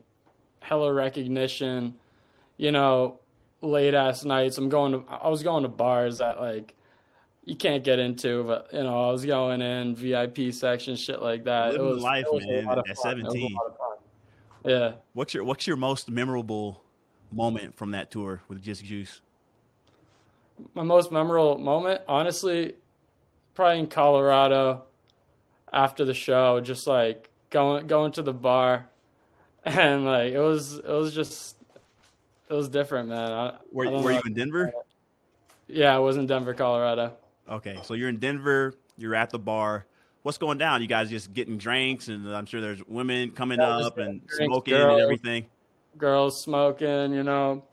hella 0.67 0.93
recognition, 0.93 1.95
you 2.57 2.73
know, 2.73 3.21
late 3.63 3.95
ass 3.95 4.25
nights. 4.25 4.59
I'm 4.59 4.69
going 4.69 4.93
to 4.93 5.05
I 5.09 5.29
was 5.29 5.43
going 5.43 5.63
to 5.63 5.69
bars 5.69 6.19
that 6.19 6.41
like 6.41 6.75
you 7.45 7.55
can't 7.55 7.85
get 7.85 7.99
into, 7.99 8.43
but 8.45 8.69
you 8.73 8.83
know, 8.83 9.09
I 9.09 9.13
was 9.13 9.25
going 9.25 9.63
in 9.63 9.95
VIP 9.95 10.53
section, 10.53 10.97
shit 10.97 11.23
like 11.23 11.45
that. 11.45 11.73
Living 11.73 11.87
it 11.87 11.95
was, 11.95 12.03
life, 12.03 12.27
it 12.27 12.35
was 12.35 12.47
man, 12.47 12.59
at 12.59 12.65
fun. 12.65 12.79
It 12.79 12.89
was 12.89 12.99
a 12.99 13.03
17. 13.03 13.55
lot 13.55 13.67
of 13.67 13.77
fun. 13.77 13.97
Yeah. 14.65 14.93
What's 15.13 15.33
your 15.33 15.45
what's 15.45 15.67
your 15.67 15.77
most 15.77 16.11
memorable 16.11 16.83
moment 17.31 17.77
from 17.77 17.93
that 17.93 18.11
tour 18.11 18.43
with 18.49 18.63
Just 18.63 18.85
Juice? 18.85 19.21
my 20.75 20.83
most 20.83 21.13
memorable 21.13 21.59
moment, 21.59 22.01
honestly, 22.09 22.75
probably 23.55 23.81
in 23.81 23.87
Colorado 23.87 24.85
after 25.73 26.05
the 26.05 26.15
show, 26.15 26.61
just 26.61 26.87
like 26.87 27.31
going 27.51 27.87
going 27.87 28.13
to 28.13 28.23
the 28.23 28.33
bar, 28.33 28.89
and 29.79 30.05
like 30.05 30.33
it 30.33 30.39
was 30.39 30.75
it 30.75 30.87
was 30.87 31.13
just 31.13 31.57
it 32.49 32.55
was 32.55 32.69
different, 32.69 33.09
man. 33.09 33.33
I, 33.33 33.55
Were, 33.73 33.89
I 33.89 34.01
were 34.01 34.13
you 34.13 34.23
in 34.25 34.35
Denver? 34.35 34.73
Yeah, 35.67 35.95
I 35.95 35.99
was 35.99 36.17
in 36.17 36.27
Denver, 36.27 36.55
Colorado. 36.55 37.17
Okay, 37.51 37.77
so 37.83 37.95
you're 37.95 38.09
in 38.09 38.19
Denver. 38.19 38.75
You're 38.97 39.17
at 39.17 39.31
the 39.31 39.41
bar. 39.41 39.85
What's 40.23 40.39
going 40.39 40.59
down? 40.59 40.83
You 40.83 40.89
guys 40.89 41.11
just 41.11 41.33
getting 41.35 41.59
drinks, 41.59 42.07
and 42.07 42.29
I'm 42.33 42.47
sure 42.47 42.61
there's 42.61 42.85
women 42.87 43.33
coming 43.33 43.61
Yeah, 43.61 43.79
up 43.79 43.99
and 43.99 44.25
drinks, 44.27 44.37
smoking 44.37 44.75
and 44.75 45.01
everything. 45.01 45.47
Girls 45.99 46.43
smoking, 46.43 47.13
you 47.13 47.25
know. 47.25 47.65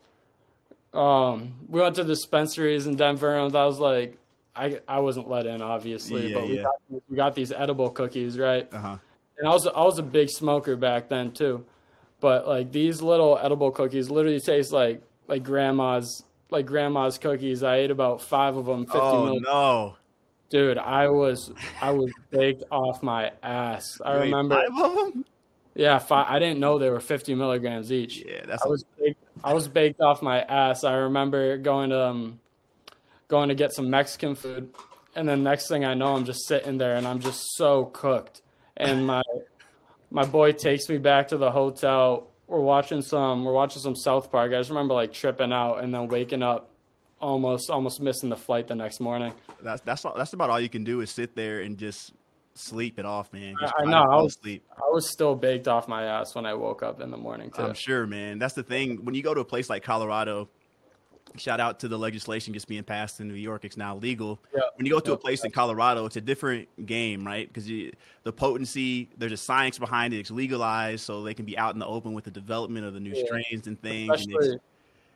Um, 0.93 1.53
we 1.69 1.79
went 1.81 1.95
to 1.97 2.03
dispensaries 2.03 2.87
in 2.87 2.95
Denver, 2.95 3.37
and 3.37 3.55
I 3.55 3.65
was 3.65 3.77
like, 3.79 4.17
I 4.55 4.79
I 4.87 4.99
wasn't 4.99 5.29
let 5.29 5.45
in, 5.45 5.61
obviously, 5.61 6.27
Yeah, 6.29 6.39
but 6.39 6.47
we 6.47 6.55
yeah. 6.57 6.63
got, 6.63 7.03
we 7.09 7.15
got 7.15 7.35
these 7.35 7.51
edible 7.51 7.91
cookies, 7.91 8.39
right? 8.39 8.67
Uh 8.73 8.79
huh. 8.79 8.97
and 9.37 9.47
I 9.47 9.51
was 9.51 9.67
I 9.67 9.83
was 9.83 9.99
a 9.99 10.03
big 10.03 10.29
smoker 10.29 10.75
back 10.75 11.09
then 11.09 11.31
too, 11.31 11.65
but 12.23 12.47
like 12.47 12.71
these 12.71 13.01
little 13.01 13.37
edible 13.37 13.69
cookies 13.69 14.09
literally 14.09 14.39
taste 14.39 14.71
like 14.71 15.01
like 15.27 15.43
grandma's 15.43 16.23
like 16.49 16.65
grandma's 16.65 17.17
cookies. 17.17 17.63
I 17.63 17.75
ate 17.75 17.91
about 17.91 18.21
five 18.21 18.55
of 18.55 18.65
them. 18.65 18.85
50 18.85 18.97
Oh 18.97 19.39
no! 19.39 19.97
Dude, 20.49 20.77
I 20.77 21.09
was 21.09 21.51
I 21.81 21.91
was 21.91 22.13
baked 22.31 22.63
off 22.71 23.03
my 23.03 23.33
ass. 23.43 23.99
I 24.05 24.15
ate 24.15 24.19
remember, 24.21 24.55
five 24.55 24.85
of 24.85 24.95
them. 24.95 25.25
yeah, 25.75 25.99
five, 25.99 26.27
I 26.29 26.39
didn't 26.39 26.61
know 26.61 26.79
they 26.79 26.89
were 26.89 27.01
50 27.01 27.35
milligrams 27.35 27.91
each. 27.91 28.23
Yeah, 28.25 28.45
that's 28.47 28.63
I 28.63 28.69
was 28.69 28.85
baked, 28.97 29.19
I 29.43 29.53
was 29.53 29.67
baked 29.67 29.99
off 29.99 30.21
my 30.21 30.43
ass. 30.43 30.85
I 30.85 30.93
remember 30.93 31.57
going 31.57 31.89
to 31.89 32.07
um, 32.07 32.39
going 33.27 33.49
to 33.49 33.55
get 33.55 33.73
some 33.73 33.89
Mexican 33.89 34.35
food, 34.35 34.73
and 35.13 35.27
then 35.27 35.43
next 35.43 35.67
thing 35.67 35.83
I 35.83 35.93
know, 35.93 36.15
I'm 36.15 36.23
just 36.23 36.47
sitting 36.47 36.77
there 36.77 36.95
and 36.95 37.05
I'm 37.05 37.19
just 37.19 37.57
so 37.57 37.87
cooked. 37.87 38.39
And 38.77 39.05
my 39.05 39.21
my 40.13 40.23
boy 40.25 40.51
takes 40.53 40.87
me 40.87 40.97
back 40.99 41.27
to 41.29 41.37
the 41.37 41.51
hotel. 41.51 42.27
We're 42.47 42.59
watching 42.59 43.01
some 43.01 43.43
we're 43.43 43.51
watching 43.53 43.81
some 43.81 43.95
South 43.95 44.31
Park. 44.31 44.51
I 44.53 44.57
just 44.59 44.69
remember 44.69 44.93
like 44.93 45.11
tripping 45.11 45.51
out 45.51 45.77
and 45.83 45.93
then 45.93 46.07
waking 46.07 46.43
up, 46.43 46.69
almost 47.19 47.69
almost 47.69 47.99
missing 47.99 48.29
the 48.29 48.35
flight 48.37 48.67
the 48.67 48.75
next 48.75 48.99
morning. 48.99 49.33
that's 49.61 49.81
that's 49.81 50.03
that's 50.15 50.33
about 50.33 50.49
all 50.49 50.59
you 50.59 50.69
can 50.69 50.83
do 50.83 51.01
is 51.01 51.09
sit 51.09 51.35
there 51.35 51.61
and 51.61 51.77
just 51.77 52.13
sleep 52.53 52.99
it 52.99 53.05
off, 53.05 53.33
man. 53.33 53.55
Just 53.59 53.73
I- 53.77 53.81
I 53.83 53.85
know, 53.85 54.03
I 54.03 54.15
was- 54.21 54.35
asleep. 54.37 54.63
I 54.77 54.89
was 54.91 55.09
still 55.11 55.33
baked 55.35 55.67
off 55.67 55.87
my 55.87 56.03
ass 56.03 56.35
when 56.35 56.45
I 56.45 56.53
woke 56.53 56.83
up 56.83 57.01
in 57.01 57.09
the 57.09 57.17
morning 57.17 57.49
too. 57.49 57.63
I'm 57.63 57.73
sure, 57.73 58.05
man. 58.05 58.37
That's 58.37 58.53
the 58.53 58.61
thing. 58.63 59.03
When 59.03 59.15
you 59.15 59.23
go 59.23 59.33
to 59.33 59.41
a 59.41 59.45
place 59.45 59.69
like 59.69 59.81
Colorado, 59.83 60.47
shout 61.37 61.59
out 61.59 61.79
to 61.79 61.87
the 61.87 61.97
legislation 61.97 62.53
just 62.53 62.67
being 62.67 62.83
passed 62.83 63.19
in 63.19 63.27
New 63.27 63.33
York. 63.33 63.65
It's 63.65 63.77
now 63.77 63.95
legal. 63.97 64.39
Yeah. 64.53 64.61
When 64.75 64.85
you 64.85 64.91
go 64.91 64.99
to 64.99 65.13
a 65.13 65.17
place 65.17 65.43
in 65.43 65.51
Colorado, 65.51 66.05
it's 66.05 66.15
a 66.15 66.21
different 66.21 66.67
game, 66.85 67.25
right? 67.25 67.47
Because 67.47 67.65
the 67.65 68.33
potency, 68.33 69.09
there's 69.17 69.31
a 69.31 69.37
science 69.37 69.77
behind 69.79 70.13
it. 70.13 70.19
It's 70.19 70.31
legalized, 70.31 71.03
so 71.03 71.23
they 71.23 71.33
can 71.33 71.45
be 71.45 71.57
out 71.57 71.73
in 71.73 71.79
the 71.79 71.87
open 71.87 72.13
with 72.13 72.25
the 72.25 72.31
development 72.31 72.85
of 72.85 72.93
the 72.93 72.99
new 72.99 73.13
Yeah. 73.15 73.25
strains 73.25 73.67
and 73.67 73.81
things. 73.81 74.11
especially 74.13 74.33
it's, 74.35 74.63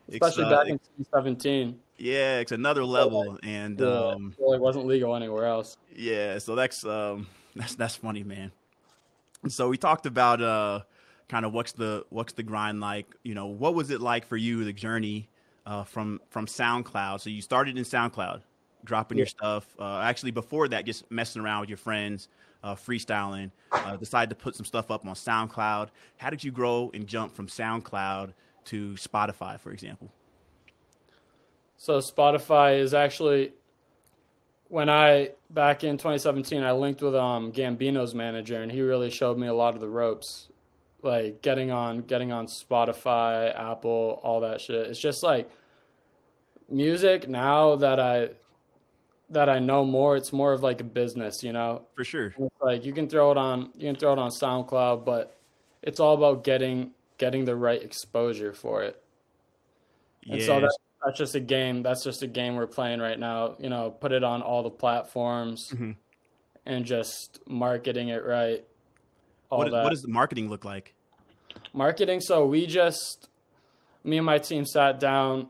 it's, 0.08 0.16
especially 0.16 0.44
uh, 0.46 0.50
back 0.58 0.68
in 0.68 0.80
2017. 0.80 1.80
yeah, 1.98 2.40
it's 2.40 2.52
another 2.52 2.84
level. 2.86 3.38
And 3.44 3.80
Yeah, 3.80 3.88
um, 3.88 4.36
well, 4.38 4.54
it 4.54 4.62
wasn't 4.62 4.86
legal 4.86 5.16
anywhere 5.16 5.46
else. 5.46 5.78
yeah, 5.96 6.38
so 6.38 6.56
that's 6.56 6.86
um 6.86 7.28
that's 7.56 7.76
that's 7.76 7.96
funny, 7.96 8.24
man. 8.24 8.52
So 9.48 9.70
we 9.70 9.78
talked 9.78 10.06
about 10.06 10.42
uh 10.42 10.82
kind 11.30 11.46
of 11.46 11.54
what's 11.54 11.74
the 11.74 12.06
what's 12.10 12.34
the 12.34 12.44
grind 12.44 12.80
like, 12.80 13.08
you 13.24 13.36
know, 13.36 13.48
what 13.48 13.76
was 13.76 13.90
it 13.90 14.02
like 14.02 14.26
for 14.26 14.38
you 14.38 14.64
the 14.64 14.74
journey 14.74 15.30
uh 15.68 15.84
from 15.84 16.20
from 16.30 16.48
SoundCloud. 16.48 17.20
So 17.22 17.30
you 17.30 17.42
started 17.42 17.78
in 17.78 17.84
SoundCloud, 17.84 18.42
dropping 18.84 19.20
your 19.20 19.28
stuff. 19.28 19.68
Uh 19.78 20.00
actually 20.00 20.32
before 20.32 20.68
that 20.70 20.86
just 20.86 21.10
messing 21.12 21.44
around 21.44 21.60
with 21.60 21.70
your 21.70 21.78
friends, 21.78 22.30
uh 22.64 22.74
freestyling, 22.74 23.52
uh 23.72 23.98
decided 23.98 24.30
to 24.30 24.36
put 24.36 24.56
some 24.56 24.66
stuff 24.66 24.90
up 24.90 25.06
on 25.06 25.14
SoundCloud. 25.14 25.90
How 26.16 26.30
did 26.30 26.44
you 26.44 26.52
grow 26.52 26.90
and 26.94 27.06
jump 27.06 27.36
from 27.36 27.48
SoundCloud 27.48 28.34
to 28.66 28.94
Spotify, 28.94 29.60
for 29.60 29.72
example? 29.72 30.10
So 31.76 32.00
Spotify 32.00 32.80
is 32.80 32.94
actually 32.94 33.52
when 34.70 34.90
I 34.90 35.32
back 35.50 35.84
in 35.84 35.98
2017 35.98 36.64
I 36.64 36.72
linked 36.72 37.02
with 37.02 37.14
um 37.16 37.52
Gambino's 37.52 38.16
manager 38.16 38.62
and 38.62 38.72
he 38.72 38.82
really 38.82 39.10
showed 39.10 39.38
me 39.38 39.48
a 39.48 39.54
lot 39.54 39.76
of 39.76 39.82
the 39.82 39.90
ropes 39.90 40.48
like 41.08 41.42
getting 41.42 41.72
on 41.72 42.02
getting 42.02 42.32
on 42.32 42.46
Spotify, 42.46 43.58
Apple, 43.58 44.20
all 44.24 44.42
that 44.42 44.62
shit. 44.62 44.88
It's 44.88 45.00
just 45.00 45.24
like 45.24 45.50
music 46.70 47.28
now 47.28 47.76
that 47.78 48.00
I 48.00 48.30
that 49.30 49.50
I 49.50 49.60
know 49.60 49.84
more, 49.84 50.16
it's 50.16 50.32
more 50.32 50.54
of 50.54 50.64
like 50.64 50.80
a 50.80 50.86
business, 50.86 51.44
you 51.44 51.52
know. 51.52 51.82
For 51.96 52.04
sure. 52.04 52.34
It's 52.38 52.62
like 52.62 52.86
you 52.86 52.94
can 52.94 53.10
throw 53.10 53.32
it 53.32 53.38
on 53.38 53.72
you 53.76 53.88
can 53.88 53.96
throw 53.96 54.14
it 54.14 54.20
on 54.20 54.30
SoundCloud, 54.30 55.04
but 55.06 55.38
it's 55.82 56.00
all 56.00 56.14
about 56.14 56.44
getting 56.44 56.92
getting 57.18 57.46
the 57.46 57.56
right 57.56 57.82
exposure 57.82 58.54
for 58.54 58.84
it. 58.84 59.02
And 60.30 60.42
so 60.42 60.60
that, 60.60 60.78
that's 61.04 61.18
just 61.18 61.36
a 61.36 61.40
game. 61.40 61.84
That's 61.84 62.04
just 62.04 62.22
a 62.22 62.28
game 62.28 62.56
we're 62.56 62.68
playing 62.68 63.00
right 63.00 63.18
now. 63.18 63.56
You 63.60 63.70
know, 63.70 63.92
put 63.92 64.12
it 64.12 64.24
on 64.24 64.42
all 64.42 64.62
the 64.62 64.70
platforms 64.70 65.72
Mhm. 65.74 65.96
and 66.66 66.86
just 66.86 67.40
marketing 67.48 68.10
it 68.10 68.26
right. 68.26 68.66
All 69.50 69.60
What, 69.60 69.72
that 69.72 69.84
what 69.84 69.92
does 69.92 70.02
the 70.02 70.10
marketing 70.10 70.50
look 70.50 70.66
like? 70.66 70.94
Marketing. 71.74 72.22
So 72.22 72.46
we 72.46 72.66
just, 72.66 73.30
me 74.04 74.18
and 74.18 74.26
my 74.26 74.38
team 74.40 74.66
sat 74.66 75.00
down, 75.00 75.48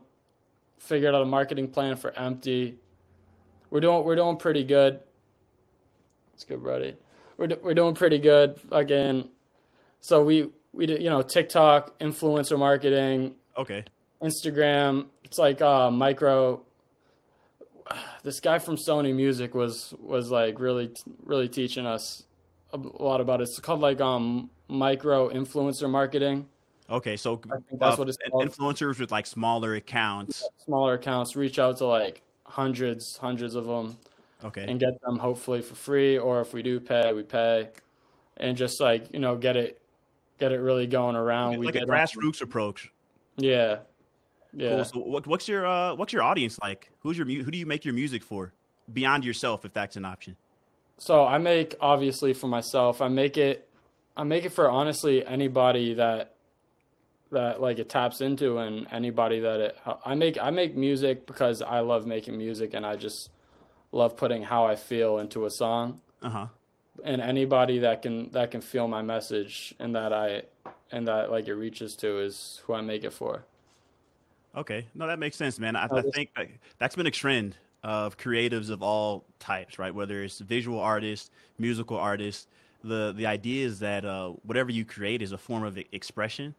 figured 0.78 1.14
out 1.14 1.22
a 1.22 1.26
marketing 1.26 1.68
plan 1.68 1.96
for 1.96 2.16
Empty. 2.18 2.76
We're 3.70 3.80
doing 3.80 4.04
we're 4.04 4.16
doing 4.16 4.36
pretty 4.36 4.64
good. 4.64 5.00
It's 6.34 6.44
good, 6.44 6.62
buddy. 6.64 6.96
We're 7.36 7.48
do- 7.48 7.58
we're 7.62 7.74
doing 7.74 7.94
pretty 7.94 8.18
good. 8.18 8.58
Again, 8.72 9.28
so 10.00 10.22
we 10.22 10.48
we 10.72 10.86
did 10.86 11.02
you 11.02 11.10
know 11.10 11.20
TikTok, 11.22 11.98
influencer 11.98 12.58
marketing, 12.58 13.34
Okay. 13.58 13.84
Instagram. 14.22 15.06
It's 15.24 15.38
like 15.38 15.60
uh, 15.60 15.90
micro. 15.90 16.62
This 18.22 18.40
guy 18.40 18.58
from 18.58 18.76
Sony 18.76 19.14
Music 19.14 19.54
was 19.54 19.94
was 20.00 20.30
like 20.30 20.58
really 20.60 20.90
really 21.24 21.48
teaching 21.48 21.86
us 21.86 22.24
a 22.72 22.76
lot 22.76 23.20
about 23.20 23.40
it. 23.40 23.44
It's 23.44 23.58
called 23.58 23.80
like 23.80 24.00
um 24.00 24.50
micro 24.68 25.30
influencer 25.30 25.88
marketing. 25.88 26.46
Okay, 26.90 27.16
so 27.16 27.40
I 27.50 27.56
think 27.68 27.80
that's 27.80 27.94
uh, 27.94 27.96
what 27.96 28.08
it's 28.08 28.18
called. 28.30 28.48
influencers 28.48 28.98
with 28.98 29.12
like 29.12 29.26
smaller 29.26 29.74
accounts. 29.74 30.44
Smaller 30.64 30.94
accounts 30.94 31.36
reach 31.36 31.58
out 31.58 31.78
to 31.78 31.86
like 31.86 32.22
hundreds 32.44 33.16
hundreds 33.18 33.54
of 33.54 33.66
them 33.66 33.98
Okay, 34.42 34.64
and 34.66 34.80
get 34.80 35.00
them 35.02 35.18
hopefully 35.18 35.60
for 35.60 35.74
free 35.74 36.16
or 36.16 36.40
if 36.40 36.54
we 36.54 36.62
do 36.62 36.80
pay 36.80 37.12
we 37.12 37.22
pay 37.22 37.68
and 38.38 38.56
just 38.56 38.80
like 38.80 39.12
you 39.12 39.18
know 39.18 39.36
get 39.36 39.56
it 39.56 39.80
get 40.38 40.52
it 40.52 40.60
really 40.60 40.86
going 40.86 41.16
around. 41.16 41.58
we 41.58 41.66
like 41.66 41.76
a 41.76 41.80
grassroots 41.80 42.40
approach. 42.40 42.90
Yeah, 43.36 43.78
yeah. 44.52 44.76
Cool. 44.76 44.84
So 44.84 44.98
what, 45.00 45.26
what's 45.26 45.48
your 45.48 45.66
uh, 45.66 45.94
what's 45.94 46.12
your 46.12 46.22
audience 46.22 46.58
like? 46.60 46.90
Who's 47.00 47.18
your 47.18 47.26
who 47.26 47.50
do 47.50 47.58
you 47.58 47.66
make 47.66 47.84
your 47.84 47.94
music 47.94 48.22
for? 48.22 48.52
Beyond 48.92 49.24
yourself, 49.24 49.64
if 49.64 49.72
that's 49.74 49.96
an 49.96 50.04
option. 50.04 50.36
So 50.98 51.24
I 51.24 51.38
make 51.38 51.76
obviously 51.80 52.34
for 52.34 52.48
myself. 52.48 53.00
I 53.00 53.08
make 53.08 53.36
it. 53.36 53.68
I 54.16 54.24
make 54.24 54.44
it 54.44 54.52
for 54.52 54.68
honestly 54.68 55.24
anybody 55.24 55.94
that 55.94 56.34
that 57.30 57.60
like 57.60 57.78
it 57.78 57.88
taps 57.88 58.20
into 58.20 58.58
and 58.58 58.86
anybody 58.90 59.40
that 59.40 59.60
it. 59.60 59.78
I 60.04 60.14
make 60.16 60.38
I 60.40 60.50
make 60.50 60.76
music 60.76 61.26
because 61.26 61.62
I 61.62 61.80
love 61.80 62.06
making 62.06 62.36
music 62.36 62.74
and 62.74 62.84
I 62.84 62.96
just 62.96 63.30
love 63.92 64.16
putting 64.16 64.42
how 64.42 64.66
I 64.66 64.74
feel 64.74 65.18
into 65.18 65.46
a 65.46 65.50
song. 65.50 66.00
Uh 66.20 66.30
huh. 66.30 66.46
And 67.04 67.22
anybody 67.22 67.78
that 67.80 68.02
can 68.02 68.30
that 68.32 68.50
can 68.50 68.60
feel 68.60 68.88
my 68.88 69.02
message 69.02 69.74
and 69.78 69.94
that 69.94 70.12
I 70.12 70.42
and 70.90 71.06
that 71.06 71.30
like 71.30 71.46
it 71.46 71.54
reaches 71.54 71.94
to 71.96 72.18
is 72.18 72.60
who 72.64 72.74
I 72.74 72.80
make 72.80 73.04
it 73.04 73.12
for. 73.12 73.44
Okay, 74.56 74.86
no, 74.94 75.06
that 75.06 75.20
makes 75.20 75.36
sense, 75.36 75.60
man. 75.60 75.76
I, 75.76 75.86
I 75.92 76.02
think 76.02 76.30
that, 76.34 76.48
that's 76.78 76.96
been 76.96 77.06
a 77.06 77.12
trend 77.12 77.54
of 77.82 78.16
creatives 78.16 78.70
of 78.70 78.82
all 78.82 79.24
types, 79.38 79.78
right? 79.78 79.94
Whether 79.94 80.22
it's 80.22 80.38
visual 80.40 80.80
artists, 80.80 81.30
musical 81.58 81.96
artists. 81.96 82.46
The 82.84 83.12
the 83.16 83.26
idea 83.26 83.66
is 83.66 83.78
that 83.80 84.04
uh, 84.04 84.30
whatever 84.44 84.70
you 84.70 84.84
create 84.84 85.20
is 85.22 85.32
a 85.32 85.38
form 85.38 85.64
of 85.64 85.78
expression, 85.92 86.54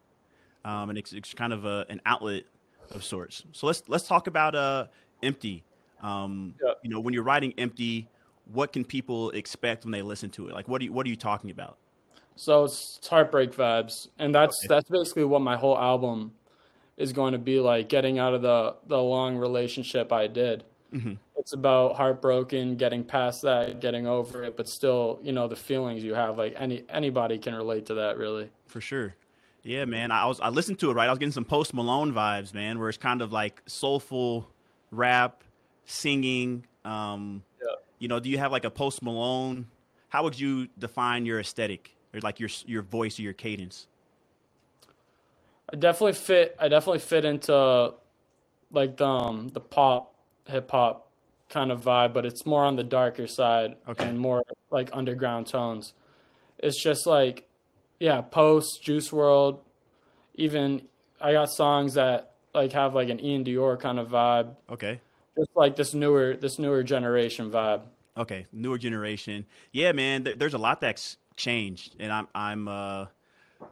um, 0.65 0.89
and 0.89 0.97
it's, 0.97 1.13
it's 1.13 1.33
kind 1.33 1.53
of 1.53 1.65
a, 1.65 1.85
an 1.89 2.01
outlet 2.05 2.43
of 2.91 3.03
sorts. 3.03 3.43
So 3.53 3.67
let's 3.67 3.83
let's 3.87 4.07
talk 4.07 4.27
about 4.27 4.53
uh, 4.53 4.87
empty. 5.23 5.63
Um, 6.01 6.55
Yeah. 6.63 6.73
You 6.83 6.89
know, 6.89 6.99
when 6.99 7.13
you're 7.13 7.23
writing 7.23 7.53
empty, 7.57 8.07
what 8.51 8.73
can 8.73 8.83
people 8.83 9.31
expect 9.31 9.85
when 9.85 9.91
they 9.91 10.01
listen 10.01 10.29
to 10.31 10.47
it? 10.49 10.53
Like, 10.53 10.67
what 10.67 10.79
do 10.79 10.85
you, 10.85 10.93
what 10.93 11.05
are 11.05 11.09
you 11.09 11.15
talking 11.15 11.51
about? 11.51 11.77
So 12.35 12.63
it's, 12.65 12.97
it's 12.97 13.07
heartbreak 13.07 13.51
vibes, 13.51 14.07
and 14.17 14.33
that's 14.33 14.59
Okay. 14.59 14.67
that's 14.67 14.89
basically 14.89 15.25
what 15.25 15.41
my 15.41 15.55
whole 15.57 15.77
album 15.77 16.33
is 16.97 17.13
going 17.13 17.31
to 17.33 17.39
be 17.39 17.59
like. 17.59 17.87
Getting 17.89 18.19
out 18.19 18.33
of 18.33 18.41
the 18.41 18.75
the 18.87 18.97
long 18.97 19.37
relationship 19.37 20.11
I 20.11 20.27
did. 20.27 20.63
Mhm. 20.93 21.17
It's 21.37 21.53
about 21.53 21.95
heartbroken, 21.95 22.75
getting 22.75 23.03
past 23.03 23.43
that, 23.43 23.79
getting 23.79 24.07
over 24.07 24.43
it, 24.43 24.57
but 24.57 24.67
still, 24.67 25.19
you 25.21 25.31
know, 25.31 25.47
the 25.47 25.55
feelings 25.55 26.03
you 26.03 26.13
have. 26.15 26.37
Like 26.37 26.55
any 26.57 26.83
anybody 26.89 27.37
can 27.37 27.55
relate 27.55 27.85
to 27.87 27.95
that, 27.95 28.17
really. 28.17 28.49
For 28.65 28.81
sure. 28.81 29.15
Yeah, 29.63 29.85
man. 29.85 30.11
I 30.11 30.25
was 30.25 30.39
I 30.39 30.49
listened 30.49 30.79
to 30.79 30.89
it 30.89 30.93
right. 30.93 31.07
I 31.07 31.11
was 31.11 31.19
getting 31.19 31.31
some 31.31 31.45
Post 31.45 31.73
Malone 31.73 32.13
vibes, 32.13 32.53
man, 32.53 32.79
where 32.79 32.89
it's 32.89 32.97
kind 32.97 33.21
of 33.21 33.31
like 33.31 33.61
soulful 33.67 34.49
rap, 34.91 35.43
singing. 35.85 36.65
Um, 36.85 37.43
Yeah. 37.61 37.75
You 37.99 38.07
know, 38.07 38.19
do 38.19 38.29
you 38.29 38.37
have 38.37 38.51
like 38.51 38.63
a 38.65 38.71
Post 38.71 39.03
Malone? 39.03 39.67
How 40.09 40.23
would 40.23 40.39
you 40.39 40.67
define 40.79 41.25
your 41.25 41.39
aesthetic 41.39 41.95
or 42.13 42.19
like 42.21 42.39
your 42.39 42.49
your 42.65 42.81
voice 42.81 43.19
or 43.19 43.21
your 43.21 43.33
cadence? 43.33 43.87
I 45.71 45.75
definitely 45.75 46.13
fit. 46.13 46.55
I 46.59 46.67
definitely 46.67 46.99
fit 46.99 47.25
into 47.25 47.93
like 48.71 48.97
the 48.97 49.05
um, 49.07 49.49
the 49.49 49.59
pop, 49.59 50.15
hip 50.49 50.69
hop 50.71 51.07
kind 51.49 51.71
of 51.71 51.81
vibe, 51.81 52.13
but 52.13 52.25
it's 52.25 52.45
more 52.45 52.63
on 52.63 52.75
the 52.75 52.83
darker 52.83 53.27
side 53.27 53.75
Okay. 53.87 54.05
and 54.07 54.19
more 54.19 54.43
like 54.69 54.89
underground 54.93 55.47
tones. 55.47 55.93
It's 56.59 56.81
just 56.81 57.07
like, 57.07 57.47
yeah, 57.99 58.21
post 58.21 58.83
Juice 58.83 59.09
WRLD. 59.09 59.59
Even 60.35 60.83
I 61.19 61.33
got 61.33 61.49
songs 61.49 61.95
that 61.95 62.33
like 62.53 62.71
have 62.73 62.93
like 62.95 63.09
an 63.09 63.17
iann 63.19 63.45
dior 63.45 63.79
kind 63.79 63.99
of 63.99 64.09
vibe, 64.09 64.55
Okay. 64.69 64.99
just 65.37 65.49
like 65.55 65.75
this 65.75 65.93
newer 65.93 66.35
this 66.35 66.59
newer 66.59 66.83
generation 66.83 67.49
vibe. 67.51 67.81
Okay, 68.17 68.45
newer 68.51 68.77
generation. 68.77 69.45
Yeah, 69.71 69.91
man. 69.93 70.23
Th- 70.25 70.37
there's 70.37 70.53
a 70.53 70.57
lot 70.57 70.81
that's 70.81 71.17
changed, 71.35 71.95
and 71.99 72.11
I'm 72.11 72.27
I'm 72.35 72.67
uh, 72.67 73.05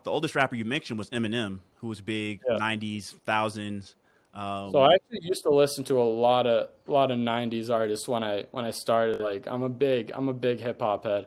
the 0.04 0.12
oldest 0.12 0.36
rapper 0.36 0.56
you 0.56 0.66
mentioned 0.66 0.98
was 1.00 1.10
Eminem, 1.12 1.60
who 1.78 1.88
was 1.88 2.02
big 2.02 2.42
Yeah. 2.50 2.58
'90s, 2.58 3.14
thousands. 3.26 3.96
Um, 4.38 4.72
So 4.72 4.82
I 4.82 4.94
actually 4.94 5.22
used 5.24 5.42
to 5.44 5.50
listen 5.50 5.84
to 5.86 6.00
a 6.00 6.04
lot 6.04 6.46
of 6.46 6.70
a 6.88 6.92
lot 6.92 7.10
of 7.10 7.18
'90s 7.18 7.72
artists 7.74 8.08
when 8.08 8.24
I 8.24 8.46
when 8.52 8.66
I 8.66 8.72
started. 8.72 9.20
Like 9.20 9.48
I'm 9.48 9.64
a 9.64 9.70
big 9.70 10.12
I'm 10.14 10.30
a 10.30 10.34
big 10.34 10.60
hip 10.60 10.80
hop 10.80 11.06
head. 11.06 11.26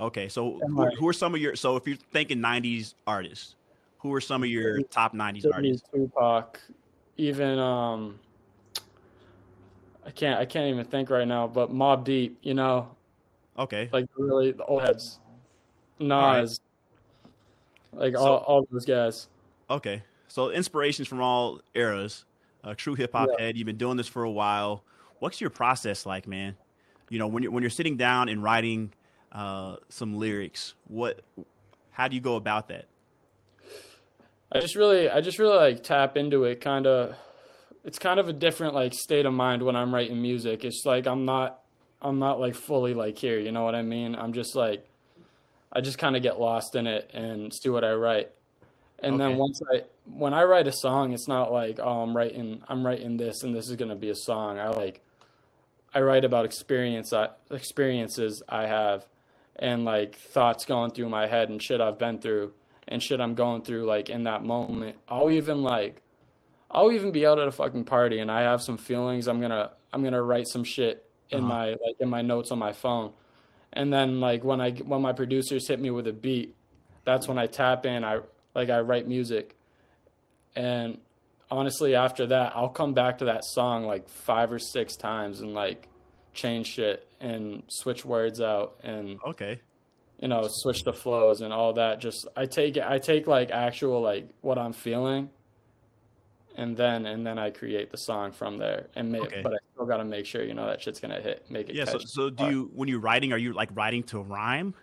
okay, 0.00 0.28
so 0.28 0.58
who, 0.58 0.74
like- 0.84 0.94
who 0.98 1.06
are 1.08 1.12
some 1.12 1.34
of 1.34 1.40
your? 1.40 1.54
So 1.54 1.76
if 1.76 1.86
you're 1.86 1.96
thinking 2.12 2.38
'90s 2.38 2.94
artists, 3.06 3.54
who 4.00 4.12
are 4.12 4.20
some 4.20 4.42
of 4.42 4.48
your 4.48 4.82
top 4.82 5.14
'90s 5.14 5.46
artists? 5.52 5.88
Tupac, 5.94 6.60
even 7.16 7.60
um, 7.60 8.18
I 10.04 10.10
can't 10.10 10.40
I 10.40 10.44
can't 10.44 10.66
even 10.66 10.84
think 10.84 11.10
right 11.10 11.28
now. 11.28 11.46
But 11.46 11.70
Mobb 11.72 12.02
Deep, 12.02 12.38
you 12.42 12.54
know, 12.54 12.88
Okay, 13.56 13.88
like 13.92 14.06
really 14.16 14.50
the 14.50 14.64
old 14.64 14.82
heads, 14.82 15.20
right. 16.00 16.40
Nas, 16.40 16.60
like 17.92 18.16
So- 18.16 18.20
all 18.24 18.36
all 18.38 18.68
those 18.72 18.84
guys. 18.84 19.28
okay. 19.70 20.02
So 20.30 20.50
inspirations 20.50 21.06
from 21.08 21.20
all 21.22 21.60
eras. 21.74 22.24
A 22.64 22.74
true 22.74 22.94
hip 22.94 23.12
hop 23.12 23.28
Yeah. 23.38 23.46
head. 23.46 23.56
You've 23.56 23.66
been 23.66 23.76
doing 23.76 23.96
this 23.96 24.08
for 24.08 24.22
a 24.24 24.30
while. 24.30 24.84
What's 25.20 25.40
your 25.40 25.50
process 25.50 26.06
like, 26.06 26.26
man? 26.26 26.56
You 27.08 27.18
know, 27.18 27.26
when 27.26 27.42
you're 27.42 27.52
when 27.52 27.62
you're 27.62 27.70
sitting 27.70 27.96
down 27.96 28.28
and 28.28 28.42
writing 28.42 28.92
uh, 29.32 29.76
some 29.88 30.18
lyrics, 30.18 30.74
what? 30.86 31.20
How 31.90 32.08
do 32.08 32.14
you 32.14 32.20
go 32.20 32.36
about 32.36 32.68
that? 32.68 32.86
I 34.50 34.60
just 34.60 34.76
really 34.76 35.08
I 35.10 35.20
just 35.20 35.38
really 35.38 35.56
like 35.56 35.82
tap 35.82 36.16
into 36.16 36.44
it 36.44 36.60
kind 36.60 36.86
of 36.86 37.14
it's 37.84 37.98
kind 37.98 38.18
of 38.18 38.28
a 38.28 38.32
different 38.32 38.74
like 38.74 38.94
state 38.94 39.26
of 39.26 39.32
mind 39.32 39.62
when 39.62 39.76
I'm 39.76 39.94
writing 39.94 40.20
music. 40.20 40.64
It's 40.64 40.82
like 40.84 41.06
I'm 41.06 41.24
not 41.24 41.60
I'm 42.00 42.18
not 42.18 42.40
like 42.40 42.54
fully 42.54 42.94
like 42.94 43.18
here, 43.18 43.38
you 43.38 43.52
know 43.52 43.64
what 43.64 43.74
I 43.74 43.82
mean? 43.82 44.14
I'm 44.14 44.32
just 44.32 44.54
like 44.54 44.86
I 45.72 45.80
just 45.80 45.98
kind 45.98 46.16
of 46.16 46.22
get 46.22 46.40
lost 46.40 46.74
in 46.74 46.86
it 46.86 47.10
and 47.12 47.52
see 47.52 47.68
what 47.68 47.84
I 47.84 47.92
write. 47.92 48.30
And 49.00 49.20
Okay. 49.20 49.20
then 49.20 49.36
once 49.36 49.60
I 49.72 49.84
when 50.06 50.34
I 50.34 50.44
write 50.44 50.68
a 50.68 50.72
song, 50.72 51.12
it's 51.12 51.28
not 51.28 51.52
like 51.52 51.78
oh 51.82 52.02
I'm 52.02 52.16
writing 52.16 52.62
I'm 52.68 52.86
writing 52.86 53.16
this 53.16 53.42
and 53.44 53.54
this 53.54 53.68
is 53.70 53.76
going 53.76 53.90
to 53.90 53.96
be 53.96 54.10
a 54.10 54.14
song. 54.16 54.58
I 54.58 54.68
like 54.70 55.02
I 55.94 56.00
write 56.00 56.24
about 56.24 56.44
experience 56.46 57.12
I, 57.12 57.30
experiences 57.50 58.42
I 58.48 58.66
have 58.66 59.06
and 59.56 59.84
like 59.84 60.16
thoughts 60.16 60.64
going 60.66 60.92
through 60.92 61.10
my 61.10 61.26
head 61.28 61.50
and 61.50 61.62
shit 61.62 61.80
I've 61.80 61.98
been 61.98 62.18
through 62.20 62.52
and 62.88 63.02
shit 63.02 63.20
I'm 63.20 63.34
going 63.34 63.62
through 63.62 63.86
like 63.86 64.10
in 64.10 64.24
that 64.24 64.44
moment. 64.44 64.96
I'll 65.08 65.30
even 65.30 65.62
like 65.62 66.02
I'll 66.70 66.92
even 66.92 67.12
be 67.12 67.26
out 67.26 67.38
at 67.38 67.48
a 67.48 67.52
fucking 67.52 67.84
party 67.84 68.20
and 68.20 68.30
I 68.30 68.42
have 68.42 68.62
some 68.62 68.78
feelings. 68.78 69.28
I'm 69.28 69.40
gonna 69.40 69.72
I'm 69.92 70.04
gonna 70.04 70.22
write 70.22 70.48
some 70.48 70.64
shit 70.64 71.04
in 71.30 71.44
Uh-huh. 71.44 71.46
my 71.46 71.70
like 71.70 71.96
in 72.00 72.08
my 72.10 72.22
notes 72.22 72.52
on 72.52 72.58
my 72.58 72.72
phone. 72.72 73.12
And 73.72 73.92
then 73.92 74.20
like 74.20 74.44
when 74.44 74.60
I 74.60 74.72
when 74.72 75.02
my 75.02 75.12
producers 75.14 75.68
hit 75.68 75.80
me 75.80 75.90
with 75.90 76.08
a 76.08 76.12
beat, 76.14 76.56
that's 77.04 77.28
when 77.28 77.38
I 77.38 77.46
tap 77.46 77.86
in. 77.86 78.04
I 78.04 78.20
like 78.54 78.70
I 78.70 78.80
write 78.80 79.06
music. 79.06 79.56
And 80.56 80.98
honestly 81.50 81.94
after 81.94 82.26
that, 82.26 82.52
I'll 82.54 82.68
come 82.68 82.94
back 82.94 83.18
to 83.18 83.26
that 83.26 83.44
song 83.44 83.84
like 83.84 84.08
five 84.08 84.52
or 84.52 84.58
six 84.58 84.96
times 84.96 85.40
and 85.40 85.54
like 85.54 85.88
change 86.32 86.68
shit 86.68 87.06
and 87.20 87.62
switch 87.68 88.04
words 88.04 88.40
out 88.40 88.78
and 88.82 89.18
Okay, 89.26 89.60
you 90.20 90.28
know 90.28 90.46
switch 90.48 90.84
the 90.84 90.92
flows 90.92 91.40
and 91.40 91.52
all 91.52 91.72
that 91.72 92.00
just 92.00 92.28
i 92.36 92.46
take 92.46 92.76
it 92.76 92.84
i 92.86 92.98
take 92.98 93.26
like 93.26 93.50
actual 93.50 94.00
like 94.00 94.28
what 94.40 94.58
i'm 94.58 94.72
feeling 94.72 95.30
and 96.56 96.76
then 96.76 97.06
and 97.06 97.26
then 97.26 97.38
i 97.38 97.50
create 97.50 97.90
the 97.90 97.96
song 97.96 98.30
from 98.32 98.58
there 98.58 98.86
and 98.94 99.10
make 99.10 99.22
Okay. 99.22 99.40
but 99.42 99.52
i 99.52 99.56
still 99.72 99.86
got 99.86 99.96
to 99.98 100.04
make 100.04 100.26
sure 100.26 100.44
you 100.44 100.54
know 100.54 100.66
that 100.66 100.80
shit's 100.80 101.00
gonna 101.00 101.20
hit 101.20 101.48
make 101.50 101.68
it 101.68 101.74
yeah. 101.74 101.84
So, 101.84 101.98
so 102.04 102.30
do 102.30 102.44
you 102.46 102.70
when 102.74 102.88
you're 102.88 103.00
writing? 103.00 103.32
Are 103.32 103.38
you 103.38 103.52
like 103.52 103.70
writing 103.74 104.02
to 104.04 104.20
rhyme? 104.20 104.74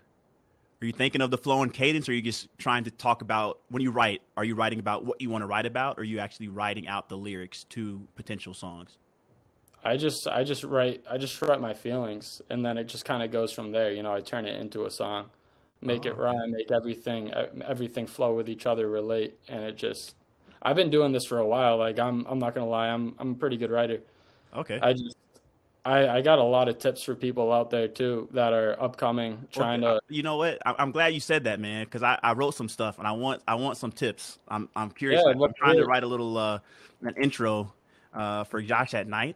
Are 0.82 0.86
you 0.86 0.92
thinking 0.94 1.22
of 1.22 1.32
the 1.32 1.38
flow 1.38 1.64
and 1.64 1.74
cadence, 1.74 2.08
or 2.10 2.12
are 2.12 2.16
you 2.16 2.22
just 2.22 2.48
trying 2.58 2.84
to 2.84 2.92
talk 2.92 3.22
about 3.22 3.60
when 3.70 3.82
you 3.82 3.92
write? 3.92 4.22
Are 4.38 4.44
you 4.44 4.56
writing 4.56 4.80
about 4.80 5.06
what 5.06 5.22
you 5.22 5.30
want 5.30 5.42
to 5.42 5.48
write 5.48 5.66
about, 5.66 5.98
or 5.98 6.02
are 6.02 6.04
you 6.04 6.20
actually 6.20 6.50
writing 6.50 6.88
out 6.88 7.08
the 7.10 7.18
lyrics 7.18 7.64
to 7.70 8.06
potential 8.16 8.54
songs? 8.54 8.98
i 9.88 9.96
just 9.96 10.28
i 10.28 10.44
just 10.44 10.64
write 10.64 11.04
i 11.10 11.16
just 11.16 11.40
write 11.44 11.62
my 11.62 11.72
feelings 11.74 12.42
and 12.50 12.66
then 12.66 12.76
it 12.76 12.86
just 12.86 13.06
kind 13.06 13.22
of 13.22 13.30
goes 13.32 13.52
from 13.52 13.72
there 13.72 13.92
you 13.92 14.02
know 14.02 14.12
i 14.12 14.20
turn 14.20 14.46
it 14.46 14.60
into 14.60 14.86
a 14.86 14.90
song 14.90 15.30
make 15.82 16.06
Oh, 16.06 16.10
it 16.10 16.14
uh-huh. 16.14 16.24
rhyme 16.24 16.52
make 16.52 16.72
everything 16.72 17.32
everything 17.64 18.08
flow 18.08 18.34
with 18.34 18.50
each 18.50 18.66
other 18.66 18.90
relate 18.90 19.38
and 19.48 19.64
it 19.64 19.76
just 19.78 20.16
i've 20.64 20.76
been 20.76 20.90
doing 20.90 21.12
this 21.12 21.26
for 21.26 21.38
a 21.38 21.46
while 21.46 21.78
like 21.78 22.00
i'm 22.00 22.26
i'm 22.28 22.40
not 22.40 22.56
gonna 22.56 22.66
lie 22.66 22.88
i'm 22.88 23.14
i'm 23.20 23.32
a 23.34 23.36
pretty 23.36 23.58
good 23.58 23.70
writer 23.70 24.00
Okay. 24.56 24.80
I 24.82 24.94
just 24.94 25.18
I, 25.86 26.18
I 26.18 26.22
got 26.22 26.40
a 26.40 26.44
lot 26.44 26.68
of 26.68 26.80
tips 26.80 27.04
for 27.04 27.14
people 27.14 27.54
out 27.54 27.70
there 27.70 27.88
too 27.88 28.28
that 28.34 28.54
are 28.54 28.76
upcoming 28.82 29.48
trying 29.52 29.82
Well, 29.82 30.00
to 30.08 30.14
You 30.14 30.24
know 30.24 30.38
what? 30.38 30.58
I, 30.66 30.74
I'm 30.80 30.92
glad 30.92 31.14
you 31.14 31.20
said 31.20 31.44
that, 31.44 31.60
man, 31.60 31.86
because 31.86 32.02
I, 32.02 32.20
I 32.24 32.34
wrote 32.34 32.56
some 32.56 32.68
stuff 32.68 32.98
and 32.98 33.08
I 33.08 33.12
want 33.12 33.44
I 33.48 33.54
want 33.56 33.78
some 33.78 33.92
tips. 33.92 34.40
I'm 34.48 34.68
I'm 34.76 34.90
curious. 34.90 35.22
Yeah, 35.24 35.32
I'm 35.32 35.54
trying 35.54 35.78
to 35.78 35.86
write 35.86 36.04
a 36.04 36.08
little 36.08 36.38
uh, 36.38 36.60
an 37.04 37.14
intro 37.22 37.72
uh, 38.14 38.46
for 38.46 38.62
Josh 38.64 38.96
at 38.96 39.08
night, 39.08 39.36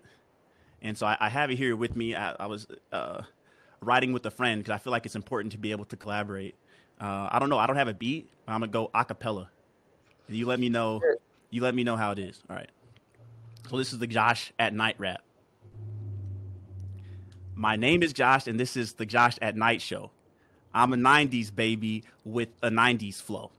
and 0.82 0.98
so 0.98 1.06
I, 1.06 1.18
I 1.20 1.30
have 1.30 1.52
it 1.52 1.58
here 1.58 1.76
with 1.76 1.96
me. 1.96 2.16
I, 2.16 2.34
I 2.40 2.48
was 2.48 2.66
uh, 2.92 3.22
writing 3.82 4.12
with 4.12 4.26
a 4.26 4.32
friend 4.32 4.60
because 4.60 4.74
I 4.74 4.80
feel 4.80 4.92
like 4.92 5.06
it's 5.06 5.16
important 5.16 5.52
to 5.52 5.60
be 5.60 5.72
able 5.72 5.86
to 5.86 5.96
collaborate. 5.96 6.56
Uh, 7.00 7.30
I 7.32 7.38
don't 7.38 7.50
know. 7.50 7.60
I 7.60 7.68
don't 7.68 7.78
have 7.78 7.88
a 7.88 7.94
beat. 7.94 8.28
But 8.48 8.54
I'm 8.54 8.62
gonna 8.62 8.72
go 8.72 8.90
acapella. 8.96 9.48
you 10.28 10.48
let 10.48 10.60
me 10.60 10.70
know. 10.70 11.00
You 11.52 11.62
let 11.62 11.76
me 11.76 11.84
know 11.84 11.96
how 11.96 12.12
it 12.12 12.18
is. 12.18 12.42
All 12.50 12.56
right. 12.56 12.70
So 13.70 13.78
this 13.78 13.94
is 13.94 14.00
the 14.00 14.08
Josh 14.08 14.52
at 14.58 14.74
night 14.74 14.96
rap. 14.98 15.22
My 17.60 17.76
name 17.76 18.04
is 18.04 18.14
Josh, 18.14 18.48
and 18.48 18.58
this 18.58 18.78
is 18.78 18.94
the 18.94 19.06
Josh 19.06 19.38
at 19.42 19.58
Night 19.58 19.82
show. 19.82 20.12
I'm 20.74 20.94
a 20.94 20.96
90s 20.96 21.54
baby 21.54 22.06
with 22.24 22.48
a 22.62 22.70
90s 22.70 23.22
flow. 23.22 23.52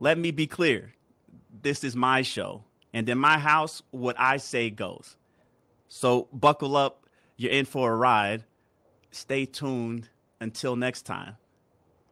Let 0.00 0.18
me 0.18 0.30
be 0.32 0.46
clear 0.46 0.92
this 1.62 1.82
is 1.82 1.96
my 1.96 2.20
show, 2.20 2.62
and 2.92 3.08
in 3.08 3.16
my 3.16 3.38
house, 3.38 3.82
what 3.90 4.16
I 4.20 4.36
say 4.36 4.68
goes. 4.68 5.16
So 5.88 6.28
buckle 6.30 6.76
up, 6.76 7.06
you're 7.38 7.52
in 7.52 7.64
for 7.64 7.90
a 7.90 7.96
ride. 7.96 8.44
Stay 9.12 9.46
tuned 9.46 10.10
until 10.38 10.76
next 10.76 11.06
time. 11.06 11.38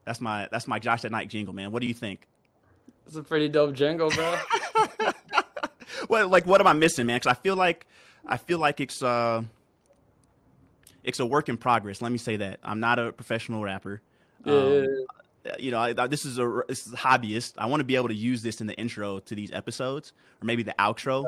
That's 0.07 0.23
my 0.23 0.49
that's 0.51 0.67
my 0.67 0.79
Josh 0.79 1.05
at 1.05 1.11
Night 1.11 1.29
jingle, 1.29 1.53
man. 1.53 1.71
What 1.71 1.83
do 1.83 1.87
you 1.87 1.95
think? 1.95 2.27
it's 3.07 3.17
a 3.17 3.23
pretty 3.23 3.51
dope 3.51 3.75
jingle, 3.75 4.09
bro. 4.09 4.39
Well, 6.09 6.29
like 6.29 6.47
what 6.47 6.63
am 6.63 6.67
I 6.67 6.73
missing, 6.73 7.05
man? 7.05 7.17
Because 7.17 7.37
I 7.37 7.41
feel 7.43 7.57
like 7.57 7.87
I 8.25 8.39
feel 8.39 8.59
like 8.59 8.81
it's 8.81 9.03
uh 9.03 9.43
it's 11.05 11.21
a 11.21 11.27
work 11.27 11.49
in 11.49 11.57
progress. 11.57 12.01
Let 12.03 12.13
me 12.13 12.19
say 12.19 12.37
that 12.37 12.61
I'm 12.63 12.81
not 12.81 12.99
a 12.99 13.13
professional 13.13 13.63
rapper. 13.63 14.01
Yeah, 14.45 14.53
Um, 14.55 14.61
yeah, 14.73 14.87
yeah. 15.45 15.53
you 15.59 15.71
know, 15.71 15.79
I, 15.79 15.95
I- 15.97 16.07
this 16.07 16.25
is 16.25 16.39
a 16.39 16.63
this 16.69 16.87
is 16.87 16.93
a 16.93 16.97
hobbyist. 16.97 17.55
I 17.59 17.67
want 17.67 17.81
to 17.81 17.85
be 17.85 17.97
able 17.97 18.09
to 18.09 18.15
use 18.15 18.43
this 18.43 18.61
in 18.61 18.67
the 18.67 18.75
intro 18.75 19.19
to 19.21 19.35
these 19.35 19.51
episodes, 19.53 20.13
or 20.41 20.47
maybe 20.47 20.63
the 20.63 20.75
outro. 20.79 21.25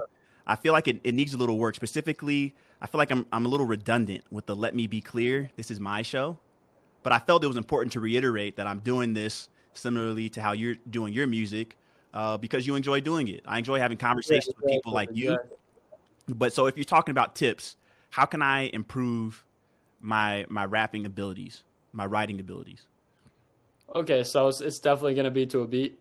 I 0.46 0.56
feel 0.56 0.72
like 0.74 0.88
it, 0.88 1.00
it 1.04 1.14
needs 1.14 1.32
a 1.32 1.38
little 1.38 1.58
work. 1.58 1.74
Specifically, 1.74 2.54
I 2.82 2.86
feel 2.86 2.98
like 2.98 3.10
I'm 3.10 3.26
I'm 3.32 3.46
a 3.46 3.48
little 3.48 3.66
redundant 3.66 4.24
with 4.30 4.46
the 4.46 4.54
"Let 4.56 4.74
me 4.74 4.86
be 4.86 5.00
clear, 5.00 5.50
this 5.56 5.70
is 5.70 5.80
my 5.80 6.02
show," 6.02 6.38
but 7.02 7.12
I 7.12 7.18
felt 7.18 7.42
it 7.44 7.46
was 7.48 7.56
important 7.56 7.92
to 7.94 8.00
reiterate 8.00 8.56
that 8.56 8.66
I'm 8.66 8.80
doing 8.80 9.14
this 9.14 9.48
similarly 9.72 10.28
to 10.30 10.40
how 10.42 10.52
you're 10.52 10.76
doing 10.90 11.12
your 11.12 11.26
music 11.26 11.76
uh, 12.12 12.36
because 12.36 12.66
you 12.66 12.76
enjoy 12.76 13.00
doing 13.00 13.26
it. 13.28 13.42
I 13.46 13.58
enjoy 13.58 13.78
having 13.80 13.96
conversations 13.98 14.54
with 14.60 14.70
people 14.70 14.92
like 14.92 15.08
you. 15.12 15.32
Exactly. 15.32 15.56
But 16.28 16.52
so 16.52 16.66
if 16.66 16.76
you're 16.76 16.84
talking 16.84 17.10
about 17.10 17.34
tips, 17.34 17.76
how 18.10 18.24
can 18.24 18.40
I 18.42 18.70
improve 18.72 19.44
my 20.04 20.44
my 20.48 20.64
rapping 20.64 21.06
abilities, 21.06 21.64
my 21.92 22.06
writing 22.06 22.38
abilities? 22.38 22.82
Okay, 23.94 24.22
so 24.22 24.48
it's, 24.48 24.60
it's 24.60 24.78
definitely 24.78 25.14
gonna 25.14 25.30
be 25.30 25.46
to 25.46 25.60
a 25.60 25.66
beat. 25.66 25.98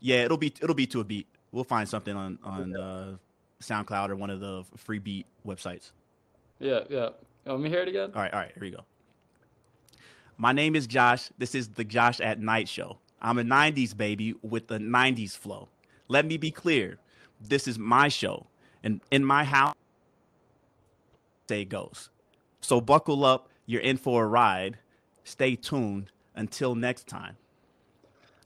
Yeah, 0.00 0.24
it'll 0.24 0.38
be 0.38 0.52
it'll 0.60 0.74
be 0.74 0.86
to 0.88 1.00
a 1.00 1.04
beat. 1.04 1.26
We'll 1.52 1.64
find 1.64 1.88
something 1.88 2.16
on 2.16 2.38
on 2.42 2.76
uh, 2.76 3.16
SoundCloud 3.60 4.08
or 4.08 4.16
one 4.16 4.30
of 4.30 4.40
the 4.40 4.64
free 4.76 4.98
beat 4.98 5.26
websites. 5.46 5.92
Yeah, 6.58 6.80
yeah. 6.88 7.10
Let 7.44 7.60
me 7.60 7.68
hear 7.68 7.80
it 7.80 7.88
again. 7.88 8.12
All 8.14 8.22
right, 8.22 8.32
all 8.32 8.40
right, 8.40 8.52
here 8.54 8.62
we 8.62 8.70
go. 8.70 8.84
My 10.38 10.52
name 10.52 10.74
is 10.74 10.86
Josh. 10.86 11.30
This 11.38 11.54
is 11.54 11.68
the 11.68 11.84
Josh 11.84 12.20
at 12.20 12.40
Night 12.40 12.68
show. 12.68 12.98
I'm 13.20 13.38
a 13.38 13.42
90s 13.42 13.96
baby 13.96 14.34
with 14.42 14.66
the 14.66 14.78
90s 14.78 15.36
flow. 15.36 15.68
Let 16.08 16.24
me 16.26 16.36
be 16.36 16.50
clear. 16.50 16.98
This 17.40 17.68
is 17.68 17.78
my 17.78 18.08
show. 18.08 18.46
And 18.82 19.00
in 19.10 19.24
my 19.24 19.44
house, 19.44 19.74
say 21.48 21.64
goes. 21.64 22.10
So 22.62 22.80
buckle 22.80 23.24
up. 23.24 23.48
You're 23.66 23.82
in 23.82 23.96
for 23.96 24.24
a 24.24 24.26
ride. 24.26 24.78
Stay 25.24 25.54
tuned 25.56 26.10
until 26.34 26.74
next 26.74 27.06
time. 27.06 27.36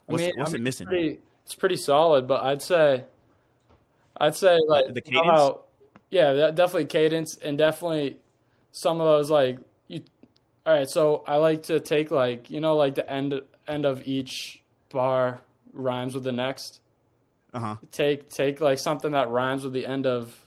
What's, 0.07 0.22
I 0.22 0.26
mean, 0.26 0.35
what's 0.37 0.50
I 0.50 0.52
mean, 0.55 0.61
it 0.61 0.64
missing? 0.64 0.87
It's 0.87 0.90
pretty, 0.90 1.18
it's 1.44 1.55
pretty 1.55 1.76
solid, 1.76 2.26
but 2.26 2.42
I'd 2.42 2.62
say, 2.62 3.05
I'd 4.16 4.35
say 4.35 4.59
like 4.66 4.92
the 4.92 5.00
cadence? 5.00 5.26
how- 5.26 5.61
yeah, 6.11 6.33
that, 6.35 6.55
definitely 6.55 6.87
cadence 6.87 7.37
and 7.37 7.59
definitely 7.59 8.16
some 8.72 9.00
of 9.00 9.07
those 9.07 9.31
like 9.31 9.59
you. 9.88 10.02
All 10.64 10.72
right, 10.72 10.88
so 10.88 11.22
I 11.26 11.37
like 11.37 11.64
to 11.64 11.81
take 11.81 12.11
like 12.11 12.50
you 12.50 12.61
know 12.61 12.76
like 12.76 12.94
the 12.94 13.11
end 13.11 13.40
end 13.66 13.85
of 13.85 14.07
each 14.07 14.62
bar 14.90 15.40
rhymes 15.72 16.14
with 16.14 16.24
the 16.24 16.33
next. 16.33 16.81
Uh 17.52 17.61
huh. 17.61 17.76
Take 17.90 18.29
take 18.31 18.61
like 18.61 18.79
something 18.79 19.12
that 19.12 19.31
rhymes 19.31 19.64
with 19.64 19.72
the 19.72 19.87
end 19.87 20.07
of 20.07 20.46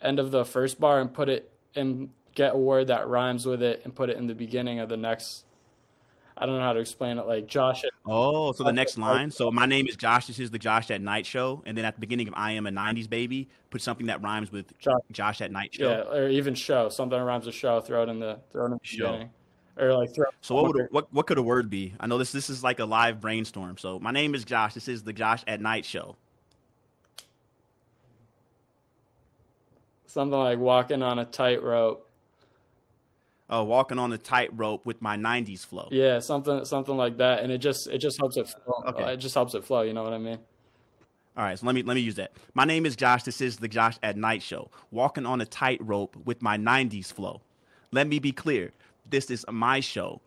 end 0.00 0.18
of 0.18 0.30
the 0.30 0.44
first 0.44 0.80
bar 0.80 1.00
and 1.00 1.12
put 1.12 1.28
it 1.28 1.50
and 1.74 2.10
get 2.36 2.54
a 2.54 2.58
word 2.58 2.86
that 2.86 3.08
rhymes 3.08 3.44
with 3.44 3.62
it 3.62 3.80
and 3.82 3.92
put 3.92 4.10
it 4.10 4.16
in 4.16 4.28
the 4.28 4.34
beginning 4.34 4.78
of 4.78 4.88
the 4.88 4.96
next. 4.96 5.44
I 6.36 6.44
don't 6.44 6.58
know 6.58 6.62
how 6.62 6.74
to 6.74 6.80
explain 6.80 7.18
it. 7.18 7.26
Like 7.26 7.48
Josh. 7.48 7.82
Oh, 8.04 8.52
so 8.52 8.62
the 8.62 8.72
next 8.72 8.98
line. 8.98 9.30
So 9.30 9.50
my 9.50 9.66
name 9.66 9.88
is 9.88 9.96
Josh. 9.96 10.26
This 10.26 10.38
is 10.38 10.50
the 10.50 10.58
Josh 10.58 10.90
at 10.90 11.00
Night 11.00 11.26
Show, 11.26 11.62
and 11.66 11.76
then 11.76 11.84
at 11.84 11.94
the 11.94 12.00
beginning 12.00 12.28
of 12.28 12.34
I 12.36 12.52
am 12.52 12.66
a 12.66 12.70
'90s 12.70 13.08
baby, 13.08 13.48
put 13.70 13.80
something 13.80 14.06
that 14.06 14.22
rhymes 14.22 14.52
with 14.52 14.78
Josh. 14.78 15.00
Josh 15.10 15.40
at 15.40 15.50
Night 15.50 15.74
Show. 15.74 15.90
Yeah, 15.90 16.16
or 16.16 16.28
even 16.28 16.54
show 16.54 16.90
something 16.90 17.18
that 17.18 17.24
rhymes 17.24 17.46
with 17.46 17.54
show. 17.54 17.80
Throw 17.80 18.04
it 18.04 18.10
in 18.10 18.20
the 18.20 18.38
throw 18.52 18.64
it 18.64 18.66
in 18.66 18.72
the 18.72 18.78
Show. 18.82 19.06
beginning, 19.06 19.30
or 19.78 19.94
like 19.94 20.14
throw. 20.14 20.26
So 20.42 20.54
what 20.54 20.74
would 20.74 20.88
what 20.90 21.12
what 21.12 21.26
could 21.26 21.38
a 21.38 21.42
word 21.42 21.70
be? 21.70 21.94
I 21.98 22.06
know 22.06 22.18
this 22.18 22.32
this 22.32 22.50
is 22.50 22.62
like 22.62 22.80
a 22.80 22.84
live 22.84 23.18
brainstorm. 23.18 23.78
So 23.78 23.98
my 23.98 24.10
name 24.10 24.34
is 24.34 24.44
Josh. 24.44 24.74
This 24.74 24.88
is 24.88 25.02
the 25.02 25.14
Josh 25.14 25.42
at 25.48 25.62
Night 25.62 25.86
Show. 25.86 26.16
something 30.16 30.38
like 30.38 30.58
walking 30.58 31.02
on 31.02 31.18
a 31.18 31.26
tightrope. 31.26 32.05
Uh, 33.48 33.62
walking 33.64 33.98
on 33.98 34.10
the 34.10 34.18
tightrope 34.18 34.84
with 34.84 35.00
my 35.00 35.16
'90s 35.16 35.64
flow. 35.64 35.88
Yeah, 35.92 36.18
something 36.18 36.64
something 36.64 36.96
like 36.96 37.18
that, 37.18 37.44
and 37.44 37.52
it 37.52 37.58
just 37.58 37.86
it 37.86 37.98
just 37.98 38.18
helps 38.18 38.36
it 38.36 38.48
flow. 38.48 38.82
Okay. 38.88 39.12
It 39.12 39.18
just 39.18 39.34
helps 39.34 39.54
it 39.54 39.64
flow. 39.64 39.82
You 39.82 39.92
know 39.92 40.02
what 40.02 40.12
I 40.12 40.18
mean? 40.18 40.38
All 41.36 41.44
right, 41.44 41.58
so 41.58 41.66
let 41.66 41.74
me 41.74 41.82
let 41.82 41.94
me 41.94 42.00
use 42.00 42.14
that. 42.14 42.32
My 42.54 42.64
name 42.64 42.86
is 42.86 42.96
Josh. 42.96 43.22
This 43.24 43.42
is 43.42 43.58
the 43.58 43.68
Josh 43.68 43.98
at 44.02 44.16
Night 44.16 44.42
Show. 44.42 44.70
Walking 44.90 45.26
on 45.26 45.40
a 45.42 45.44
tightrope 45.44 46.16
with 46.24 46.40
my 46.40 46.56
'90s 46.56 47.12
flow. 47.12 47.42
Let 47.92 48.08
me 48.08 48.18
be 48.18 48.32
clear. 48.32 48.72
This 49.08 49.30
is 49.30 49.44
my 49.48 49.80
show, 49.80 50.22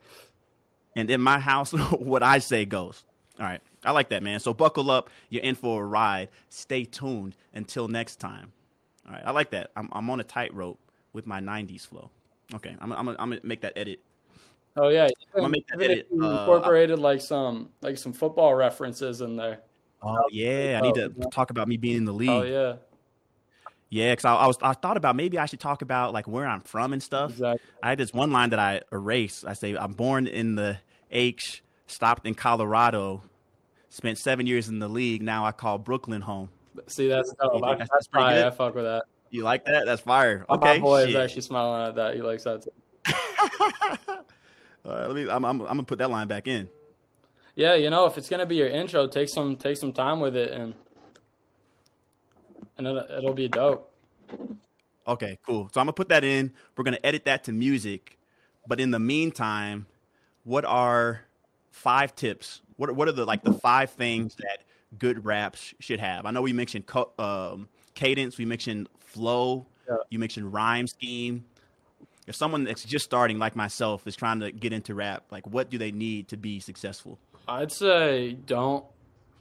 and 0.96 1.10
in 1.10 1.20
my 1.20 1.40
house, 1.40 1.72
what 2.00 2.22
I 2.22 2.38
say 2.38 2.64
goes. 2.64 3.04
All 3.40 3.46
right, 3.46 3.60
I 3.84 3.92
like 3.92 4.10
that, 4.10 4.22
man. 4.22 4.40
So 4.40 4.54
buckle 4.54 4.92
up. 4.92 5.10
You're 5.30 5.44
in 5.44 5.56
for 5.56 5.84
a 5.84 5.86
ride. 5.86 6.30
Stay 6.50 6.84
tuned. 6.84 7.36
Until 7.56 7.88
next 7.88 8.18
time. 8.18 8.52
All 9.08 9.14
right, 9.14 9.24
I 9.26 9.32
like 9.32 9.50
that. 9.50 9.72
I'm 9.76 9.90
I'm 9.92 10.10
on 10.12 10.20
a 10.20 10.24
tightrope 10.24 10.80
with 11.12 11.26
my 11.26 11.40
'90s 11.40 11.88
flow. 11.88 12.12
Okay, 12.56 12.76
I'm 12.80 12.92
I'm 12.92 13.08
I'm 13.10 13.16
gonna 13.16 13.40
make 13.44 13.62
that 13.62 13.74
edit. 13.76 14.00
Oh 14.76 14.90
yeah, 14.90 15.08
I'ma 15.36 15.48
make 15.50 15.68
that 15.68 15.82
edit, 15.82 16.08
you 16.12 16.24
uh, 16.24 16.40
incorporated 16.42 17.00
like 17.00 17.22
some 17.22 17.70
like 17.82 17.98
some 17.98 18.14
football 18.14 18.54
references 18.56 19.22
in 19.22 19.36
there. 19.36 19.60
Oh 20.02 20.24
yeah, 20.32 20.80
I 20.82 20.86
need 20.86 20.96
to 20.96 21.10
talk 21.32 21.50
about 21.50 21.68
me 21.68 21.78
being 21.78 21.98
in 21.98 22.06
the 22.06 22.14
league. 22.14 22.30
Oh 22.30 22.44
yeah, 22.44 22.76
Yeah, 23.90 24.14
because 24.14 24.26
I, 24.26 24.36
I 24.36 24.48
was 24.48 24.58
I 24.62 24.74
thought 24.74 24.96
about 24.98 25.16
maybe 25.16 25.38
I 25.38 25.46
should 25.46 25.60
talk 25.60 25.82
about 25.82 26.14
like 26.14 26.28
where 26.28 26.46
I'm 26.48 26.62
from 26.62 26.94
and 26.94 27.04
stuff. 27.04 27.32
exactly. 27.32 27.68
I 27.84 27.90
had 27.90 27.98
this 27.98 28.14
one 28.14 28.32
line 28.32 28.52
that 28.52 28.60
I 28.60 28.82
erased. 28.92 29.46
I 29.46 29.54
say 29.54 29.76
I'm 29.76 29.94
born 29.94 30.26
in 30.28 30.56
the 30.56 30.78
H, 31.12 31.64
stopped 31.88 32.26
in 32.26 32.36
Colorado, 32.36 33.24
spent 33.90 34.18
seven 34.18 34.48
years 34.48 34.70
in 34.70 34.80
the 34.80 34.88
league. 34.88 35.22
Now 35.22 35.46
I 35.46 35.52
call 35.52 35.78
Brooklyn 35.78 36.22
home. 36.22 36.50
See, 36.88 37.10
that's 37.10 37.34
dope. 37.34 37.64
I, 37.64 37.72
that's- 37.76 37.90
that's? 37.92 38.08
I 38.14 38.50
fuck 38.52 38.76
with 38.76 38.86
that. 38.86 39.04
You 39.30 39.44
like 39.44 39.66
that? 39.66 39.86
That's 39.86 40.02
fire. 40.02 40.46
Okay, 40.50 40.78
My 40.78 40.80
boy 40.80 41.04
is 41.04 41.16
actually 41.16 41.42
smiling 41.42 41.88
at 41.88 41.96
that. 41.96 42.16
He 42.16 42.22
likes 42.22 42.44
that. 42.44 42.64
Too. 42.64 42.72
All 44.86 44.92
right, 44.96 45.08
let 45.08 45.16
me. 45.16 45.24
I'm, 45.30 45.46
I'm, 45.46 45.62
I'm 45.62 45.68
gonna 45.68 45.84
put 45.84 46.00
that 46.00 46.10
line 46.10 46.28
back 46.28 46.48
in. 46.48 46.70
Yeah, 47.56 47.76
you 47.76 47.90
know, 47.90 48.06
if 48.06 48.18
it's 48.18 48.30
gonna 48.30 48.46
be 48.46 48.56
your 48.56 48.70
intro, 48.70 49.08
take 49.08 49.30
some 49.30 49.56
take 49.56 49.78
some 49.78 49.94
time 49.94 50.20
with 50.20 50.36
it, 50.36 50.52
and 50.52 50.74
and 52.78 52.88
it'll, 52.88 53.06
it'll 53.18 53.34
be 53.34 53.48
dope. 53.48 53.92
Okay, 55.08 55.38
cool. 55.46 55.70
So 55.74 55.80
I'm 55.80 55.86
gonna 55.86 55.94
put 55.94 56.10
that 56.10 56.24
in. 56.24 56.54
We're 56.76 56.84
gonna 56.84 57.00
edit 57.04 57.26
that 57.26 57.44
to 57.46 57.52
music. 57.52 58.18
But 58.68 58.80
in 58.80 58.92
the 58.92 59.00
meantime, 59.00 59.88
what 60.44 60.66
are 60.66 61.22
five 61.72 62.16
tips? 62.16 62.62
What 62.78 62.90
are, 62.90 62.94
what 62.94 63.08
are 63.08 63.12
the 63.12 63.26
like 63.26 63.44
the 63.44 63.54
five 63.54 63.92
things 63.92 64.36
that 64.36 64.64
good 64.98 65.26
raps 65.26 65.74
should 65.80 66.00
have? 66.00 66.26
I 66.26 66.32
know 66.32 66.42
we 66.42 66.54
mentioned 66.54 66.86
co- 66.86 67.12
um, 67.20 67.68
cadence, 68.00 68.38
we 68.38 68.46
mentioned 68.46 68.88
flow, 69.00 69.66
Yeah. 69.90 69.98
you 70.10 70.20
mentioned 70.20 70.54
rhyme 70.54 70.88
scheme. 70.88 71.46
If 72.28 72.36
someone 72.36 72.64
that's 72.64 72.84
just 72.84 73.06
starting, 73.06 73.40
like 73.40 73.56
myself, 73.56 74.06
is 74.08 74.16
trying 74.16 74.40
to 74.42 74.52
get 74.52 74.72
into 74.72 74.94
rap, 74.96 75.24
like 75.32 75.46
what 75.48 75.70
do 75.70 75.78
they 75.78 75.92
need 75.92 76.28
to 76.30 76.38
be 76.38 76.60
successful? 76.60 77.18
I'd 77.48 77.72
say 77.72 78.34
don't. 78.46 78.86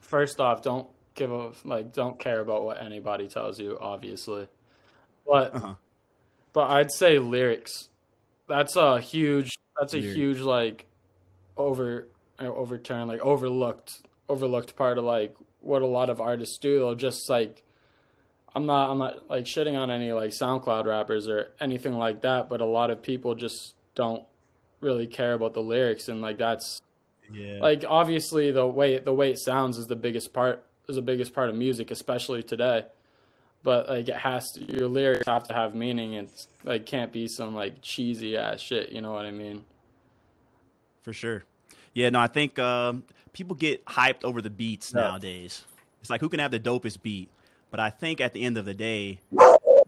First 0.01 0.40
off, 0.40 0.62
don't 0.62 0.88
give 1.14 1.31
a 1.31 1.53
like. 1.64 1.92
Don't 1.92 2.18
care 2.18 2.40
about 2.40 2.64
what 2.64 2.81
anybody 2.83 3.29
tells 3.29 3.61
you. 3.61 3.77
Obviously, 3.81 4.49
but 5.27 5.55
Uh-huh. 5.55 5.75
but 6.55 6.71
I'd 6.71 6.90
say 6.90 7.18
lyrics. 7.18 7.90
That's 8.49 8.75
a 8.77 9.01
huge. 9.01 9.59
That's 9.79 9.92
a 9.92 9.99
Lyrics. 9.99 10.16
huge 10.16 10.40
like 10.40 10.87
over 11.59 12.09
uh, 12.40 12.44
overturn 12.47 13.07
like 13.09 13.21
overlooked 13.21 14.01
overlooked 14.31 14.75
part 14.77 14.97
of 14.99 15.05
like 15.05 15.37
what 15.61 15.83
a 15.83 15.87
lot 15.87 16.09
of 16.09 16.21
artists 16.21 16.57
do. 16.59 16.79
They'll 16.79 16.94
just 16.94 17.29
like. 17.29 17.62
I'm 18.59 18.66
not. 18.66 18.90
I'm 18.90 18.99
not 18.99 19.31
like 19.31 19.44
shitting 19.44 19.79
on 19.79 19.88
any 19.88 20.12
like 20.12 20.31
SoundCloud 20.31 20.85
rappers 20.85 21.29
or 21.29 21.53
anything 21.61 21.94
like 21.97 22.23
that. 22.23 22.49
But 22.49 22.61
a 22.61 22.64
lot 22.64 22.90
of 22.90 23.01
people 23.03 23.37
just 23.37 23.75
don't 23.94 24.25
really 24.81 25.07
care 25.07 25.35
about 25.35 25.55
the 25.55 25.62
lyrics, 25.62 26.09
and 26.09 26.21
like 26.21 26.38
that's 26.38 26.83
Yeah. 27.33 27.61
like 27.61 27.85
obviously 27.88 28.51
the 28.51 28.66
way 28.66 28.99
the 28.99 29.12
way 29.14 29.31
it 29.31 29.38
sounds 29.38 29.79
is 29.79 29.87
the 29.87 29.94
biggest 29.97 30.33
part 30.33 30.64
is 30.88 30.97
the 30.97 31.03
biggest 31.03 31.33
part 31.35 31.51
of 31.51 31.55
music 31.55 31.90
especially 31.90 32.42
today 32.42 32.85
but 33.62 33.88
like 33.88 34.09
it 34.09 34.16
has 34.16 34.53
to 34.53 34.61
your 34.64 34.88
lyrics 34.88 35.27
have 35.27 35.47
to 35.49 35.53
have 35.53 35.75
meaning 35.75 36.16
and 36.16 36.29
it's, 36.29 36.49
like 36.64 36.87
can't 36.87 37.12
be 37.12 37.29
some 37.29 37.55
like 37.55 37.75
cheesy 37.83 38.37
ass 38.38 38.59
shit 38.61 38.90
you 38.90 39.03
know 39.03 39.12
what 39.12 39.27
i 39.27 39.31
mean 39.31 39.62
For 41.03 41.12
sure. 41.12 41.44
Yeah, 41.92 42.09
no, 42.11 42.21
I 42.21 42.27
think 42.29 42.59
um, 42.59 43.03
people 43.33 43.55
get 43.57 43.85
hyped 43.85 44.25
over 44.25 44.40
the 44.40 44.51
beats 44.51 44.92
Yeah. 44.94 45.03
nowadays. 45.03 45.64
It's 46.01 46.09
like 46.11 46.21
who 46.21 46.29
can 46.29 46.40
have 46.40 46.51
the 46.53 46.61
dopest 46.61 47.03
beat. 47.03 47.29
But 47.71 47.81
I 47.81 47.91
think 47.91 48.21
at 48.21 48.33
the 48.33 48.43
end 48.43 48.57
of 48.59 48.65
the 48.65 48.75
day, 48.75 49.21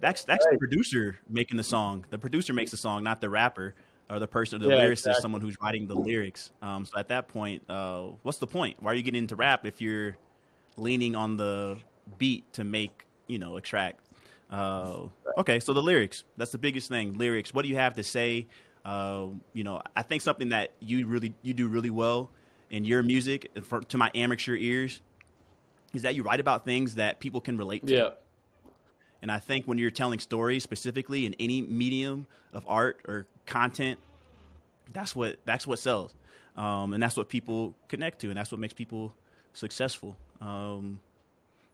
that's 0.01 0.25
that's 0.25 0.47
the 0.51 0.59
producer 0.59 1.19
making 1.29 1.57
the 1.57 1.65
song. 1.65 2.05
The 2.11 2.19
producer 2.19 2.53
makes 2.53 2.71
the 2.71 2.77
song, 2.77 3.03
not 3.03 3.21
the 3.21 3.31
rapper 3.31 3.75
or 4.11 4.19
the 4.19 4.27
person, 4.27 4.61
the 4.61 4.69
Yeah, 4.69 4.77
lyricist, 4.77 4.93
exactly. 4.93 5.23
someone 5.23 5.41
who's 5.41 5.57
writing 5.63 5.87
the 5.87 5.95
lyrics. 5.95 6.51
Um, 6.63 6.85
so 6.85 6.99
at 6.99 7.09
that 7.09 7.29
point, 7.29 7.63
uh, 7.69 8.09
what's 8.23 8.39
the 8.39 8.47
point? 8.47 8.77
Why 8.83 8.93
are 8.93 8.95
you 8.95 9.03
getting 9.03 9.23
into 9.23 9.37
rap 9.37 9.65
if 9.65 9.81
you're 9.81 10.17
leaning 10.77 11.15
on 11.15 11.37
the 11.37 11.79
beat 12.19 12.53
to 12.55 12.65
make 12.65 13.07
you 13.29 13.39
know 13.39 13.57
a 13.57 13.61
track? 13.61 13.97
Uh, 14.51 15.07
okay, 15.39 15.61
so 15.61 15.73
the 15.73 15.83
lyrics. 15.83 16.25
That's 16.37 16.51
the 16.51 16.59
biggest 16.59 16.89
thing. 16.89 17.17
Lyrics. 17.17 17.55
What 17.55 17.63
do 17.63 17.69
you 17.69 17.77
have 17.77 17.95
to 17.95 18.03
say? 18.03 18.49
Uh, 18.85 19.27
you 19.53 19.63
know, 19.63 19.81
I 19.95 20.03
think 20.03 20.23
something 20.23 20.49
that 20.51 20.73
you 20.81 21.07
really 21.07 21.35
you 21.43 21.55
do 21.55 21.69
really 21.69 21.91
well 21.91 22.31
in 22.71 22.85
your 22.85 23.03
music, 23.03 23.51
for, 23.63 23.81
to 23.81 23.99
my 23.99 24.11
amateur 24.15 24.57
ears, 24.57 25.03
is 25.95 26.03
that 26.03 26.15
you 26.15 26.23
write 26.23 26.41
about 26.41 26.65
things 26.65 26.95
that 26.97 27.21
people 27.21 27.41
can 27.41 27.57
relate 27.57 27.87
to. 27.87 27.93
yeah 27.93 28.09
And 29.23 29.31
I 29.31 29.39
think 29.39 29.67
when 29.67 29.79
you're 29.79 29.91
telling 29.91 30.19
stories 30.19 30.63
specifically 30.63 31.27
in 31.27 31.35
any 31.39 31.63
medium 31.63 32.27
of 32.53 32.65
art 32.67 33.01
or 33.07 33.27
content, 33.47 33.99
that's 34.93 35.15
what 35.15 35.39
that's 35.45 35.67
what 35.67 35.79
sells, 35.79 36.15
um, 36.57 36.95
and 36.95 37.03
that's 37.03 37.17
what 37.17 37.29
people 37.29 37.75
connect 37.89 38.21
to, 38.21 38.29
and 38.29 38.37
that's 38.37 38.51
what 38.51 38.61
makes 38.61 38.75
people 38.75 39.15
successful. 39.53 40.17
Um, 40.41 41.01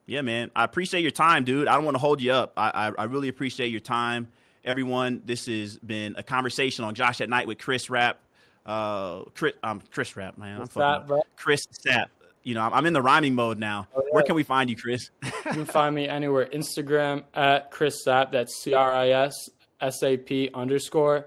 yeah, 0.07 0.23
man, 0.23 0.51
I 0.55 0.65
appreciate 0.65 1.03
your 1.03 1.11
time, 1.11 1.45
dude. 1.45 1.67
I 1.69 1.75
don't 1.75 1.85
want 1.85 1.97
to 1.97 2.01
hold 2.01 2.21
you 2.21 2.33
up. 2.33 2.53
I, 2.57 2.71
I, 2.71 2.93
I 2.99 3.05
really 3.05 3.29
appreciate 3.29 3.69
your 3.69 3.81
time, 3.81 4.29
everyone. 4.65 5.23
This 5.25 5.47
has 5.47 5.79
been 5.79 6.15
a 6.17 6.23
conversation 6.23 6.85
on 6.85 6.95
Josh 6.95 7.21
at 7.21 7.29
Night 7.29 7.47
with 7.47 7.59
Chris 7.59 7.91
Rap. 7.91 8.21
Uh, 8.65 9.23
Chris, 9.35 9.55
um, 9.63 9.81
Chris 9.91 10.17
Rap, 10.17 10.39
man. 10.39 10.55
I'm 10.55 10.61
What's 10.61 10.75
fucking 10.75 11.01
that, 11.01 11.07
bro? 11.07 11.23
Chris 11.37 11.67
Sapp. 11.69 12.07
You 12.47 12.55
know, 12.55 12.63
I'm, 12.63 12.87
in 12.87 12.93
the 12.93 13.03
rhyming 13.03 13.35
mode 13.35 13.59
now. 13.59 13.89
Oh, 13.93 14.03
yeah. 14.05 14.13
Where 14.13 14.23
can 14.23 14.37
we 14.37 14.45
find 14.45 14.71
you, 14.71 14.77
Chris? 14.77 15.11
you 15.47 15.53
can 15.53 15.65
find 15.65 15.95
me 15.95 16.09
anywhere 16.09 16.47
instagram 16.47 17.23
at 17.35 17.71
chris 17.71 18.05
sapp 18.05 18.33
that's 18.33 18.63
c-r-i-s 18.63 19.51
s-a-p 19.81 20.51
underscore 20.55 21.27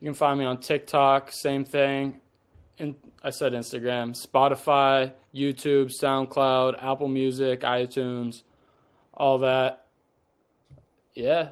you 0.00 0.06
can 0.06 0.14
find 0.14 0.38
me 0.38 0.44
on 0.44 0.58
tiktok 0.58 1.30
same 1.32 1.64
thing 1.64 2.20
And 2.78 2.94
i 3.22 3.30
said 3.30 3.52
instagram 3.52 4.16
spotify 4.16 5.12
youtube 5.34 5.92
soundcloud 6.02 6.82
apple 6.82 7.08
music 7.08 7.60
itunes 7.60 8.42
all 9.12 9.38
that 9.38 9.86
yeah 11.14 11.50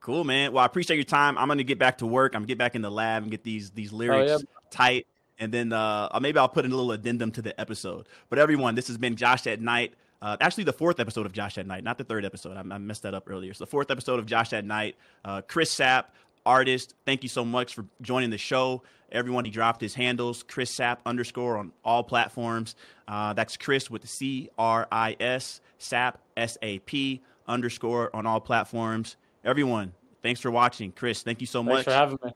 Cool, 0.00 0.24
man. 0.24 0.54
Well, 0.54 0.62
I 0.62 0.66
appreciate 0.66 0.96
your 0.96 1.04
time. 1.04 1.36
I'm 1.36 1.46
gonna 1.46 1.62
get 1.62 1.78
back 1.78 1.98
to 1.98 2.06
work. 2.06 2.34
I'm 2.34 2.40
gonna 2.40 2.46
get 2.46 2.56
back 2.56 2.74
in 2.74 2.80
the 2.80 2.90
lab 2.90 3.22
and 3.22 3.30
get 3.30 3.44
these 3.44 3.70
these 3.72 3.92
oh, 3.92 3.96
lyrics 3.96 4.30
yeah. 4.30 4.38
tight, 4.70 5.06
and 5.40 5.52
then 5.52 5.72
uh, 5.72 6.16
maybe 6.20 6.38
I'll 6.38 6.48
put 6.48 6.64
in 6.64 6.70
a 6.70 6.76
little 6.76 6.92
addendum 6.92 7.32
to 7.32 7.42
the 7.42 7.58
episode. 7.60 8.06
But 8.28 8.38
everyone, 8.38 8.76
this 8.76 8.86
has 8.86 8.98
been 8.98 9.16
Josh 9.16 9.46
at 9.46 9.60
Night. 9.60 9.94
Uh, 10.22 10.36
actually, 10.40 10.64
the 10.64 10.72
fourth 10.72 11.00
episode 11.00 11.26
of 11.26 11.32
Josh 11.32 11.58
at 11.58 11.66
Night, 11.66 11.82
not 11.82 11.98
the 11.98 12.04
third 12.04 12.24
episode. 12.24 12.56
I, 12.56 12.60
I 12.60 12.78
messed 12.78 13.02
that 13.02 13.14
up 13.14 13.28
earlier. 13.28 13.54
So 13.54 13.64
the 13.64 13.70
fourth 13.70 13.90
episode 13.90 14.18
of 14.18 14.26
Josh 14.26 14.52
at 14.52 14.64
Night. 14.64 14.96
Uh, 15.24 15.40
Chris 15.40 15.74
Sapp, 15.74 16.04
artist. 16.44 16.94
Thank 17.06 17.22
you 17.22 17.28
so 17.28 17.44
much 17.44 17.74
for 17.74 17.86
joining 18.02 18.30
the 18.30 18.38
show. 18.38 18.82
Everyone, 19.10 19.44
he 19.44 19.50
dropped 19.50 19.80
his 19.80 19.94
handles, 19.94 20.44
Chris 20.44 20.72
Sapp 20.76 20.98
underscore 21.04 21.56
on 21.56 21.72
all 21.84 22.04
platforms. 22.04 22.76
Uh, 23.08 23.32
that's 23.32 23.56
Chris 23.56 23.90
with 23.90 24.02
the 24.02 24.08
C 24.08 24.50
R 24.56 24.86
I 24.92 25.16
S 25.18 25.60
Sapp 25.80 26.14
S 26.36 26.58
A 26.62 26.78
P 26.80 27.22
underscore 27.48 28.14
on 28.14 28.26
all 28.26 28.40
platforms. 28.40 29.16
Everyone, 29.44 29.92
thanks 30.22 30.38
for 30.38 30.50
watching. 30.50 30.92
Chris, 30.92 31.22
thank 31.22 31.40
you 31.40 31.46
so 31.46 31.64
thanks 31.64 31.78
much. 31.78 31.84
for 31.86 31.92
having 31.92 32.18
me 32.22 32.30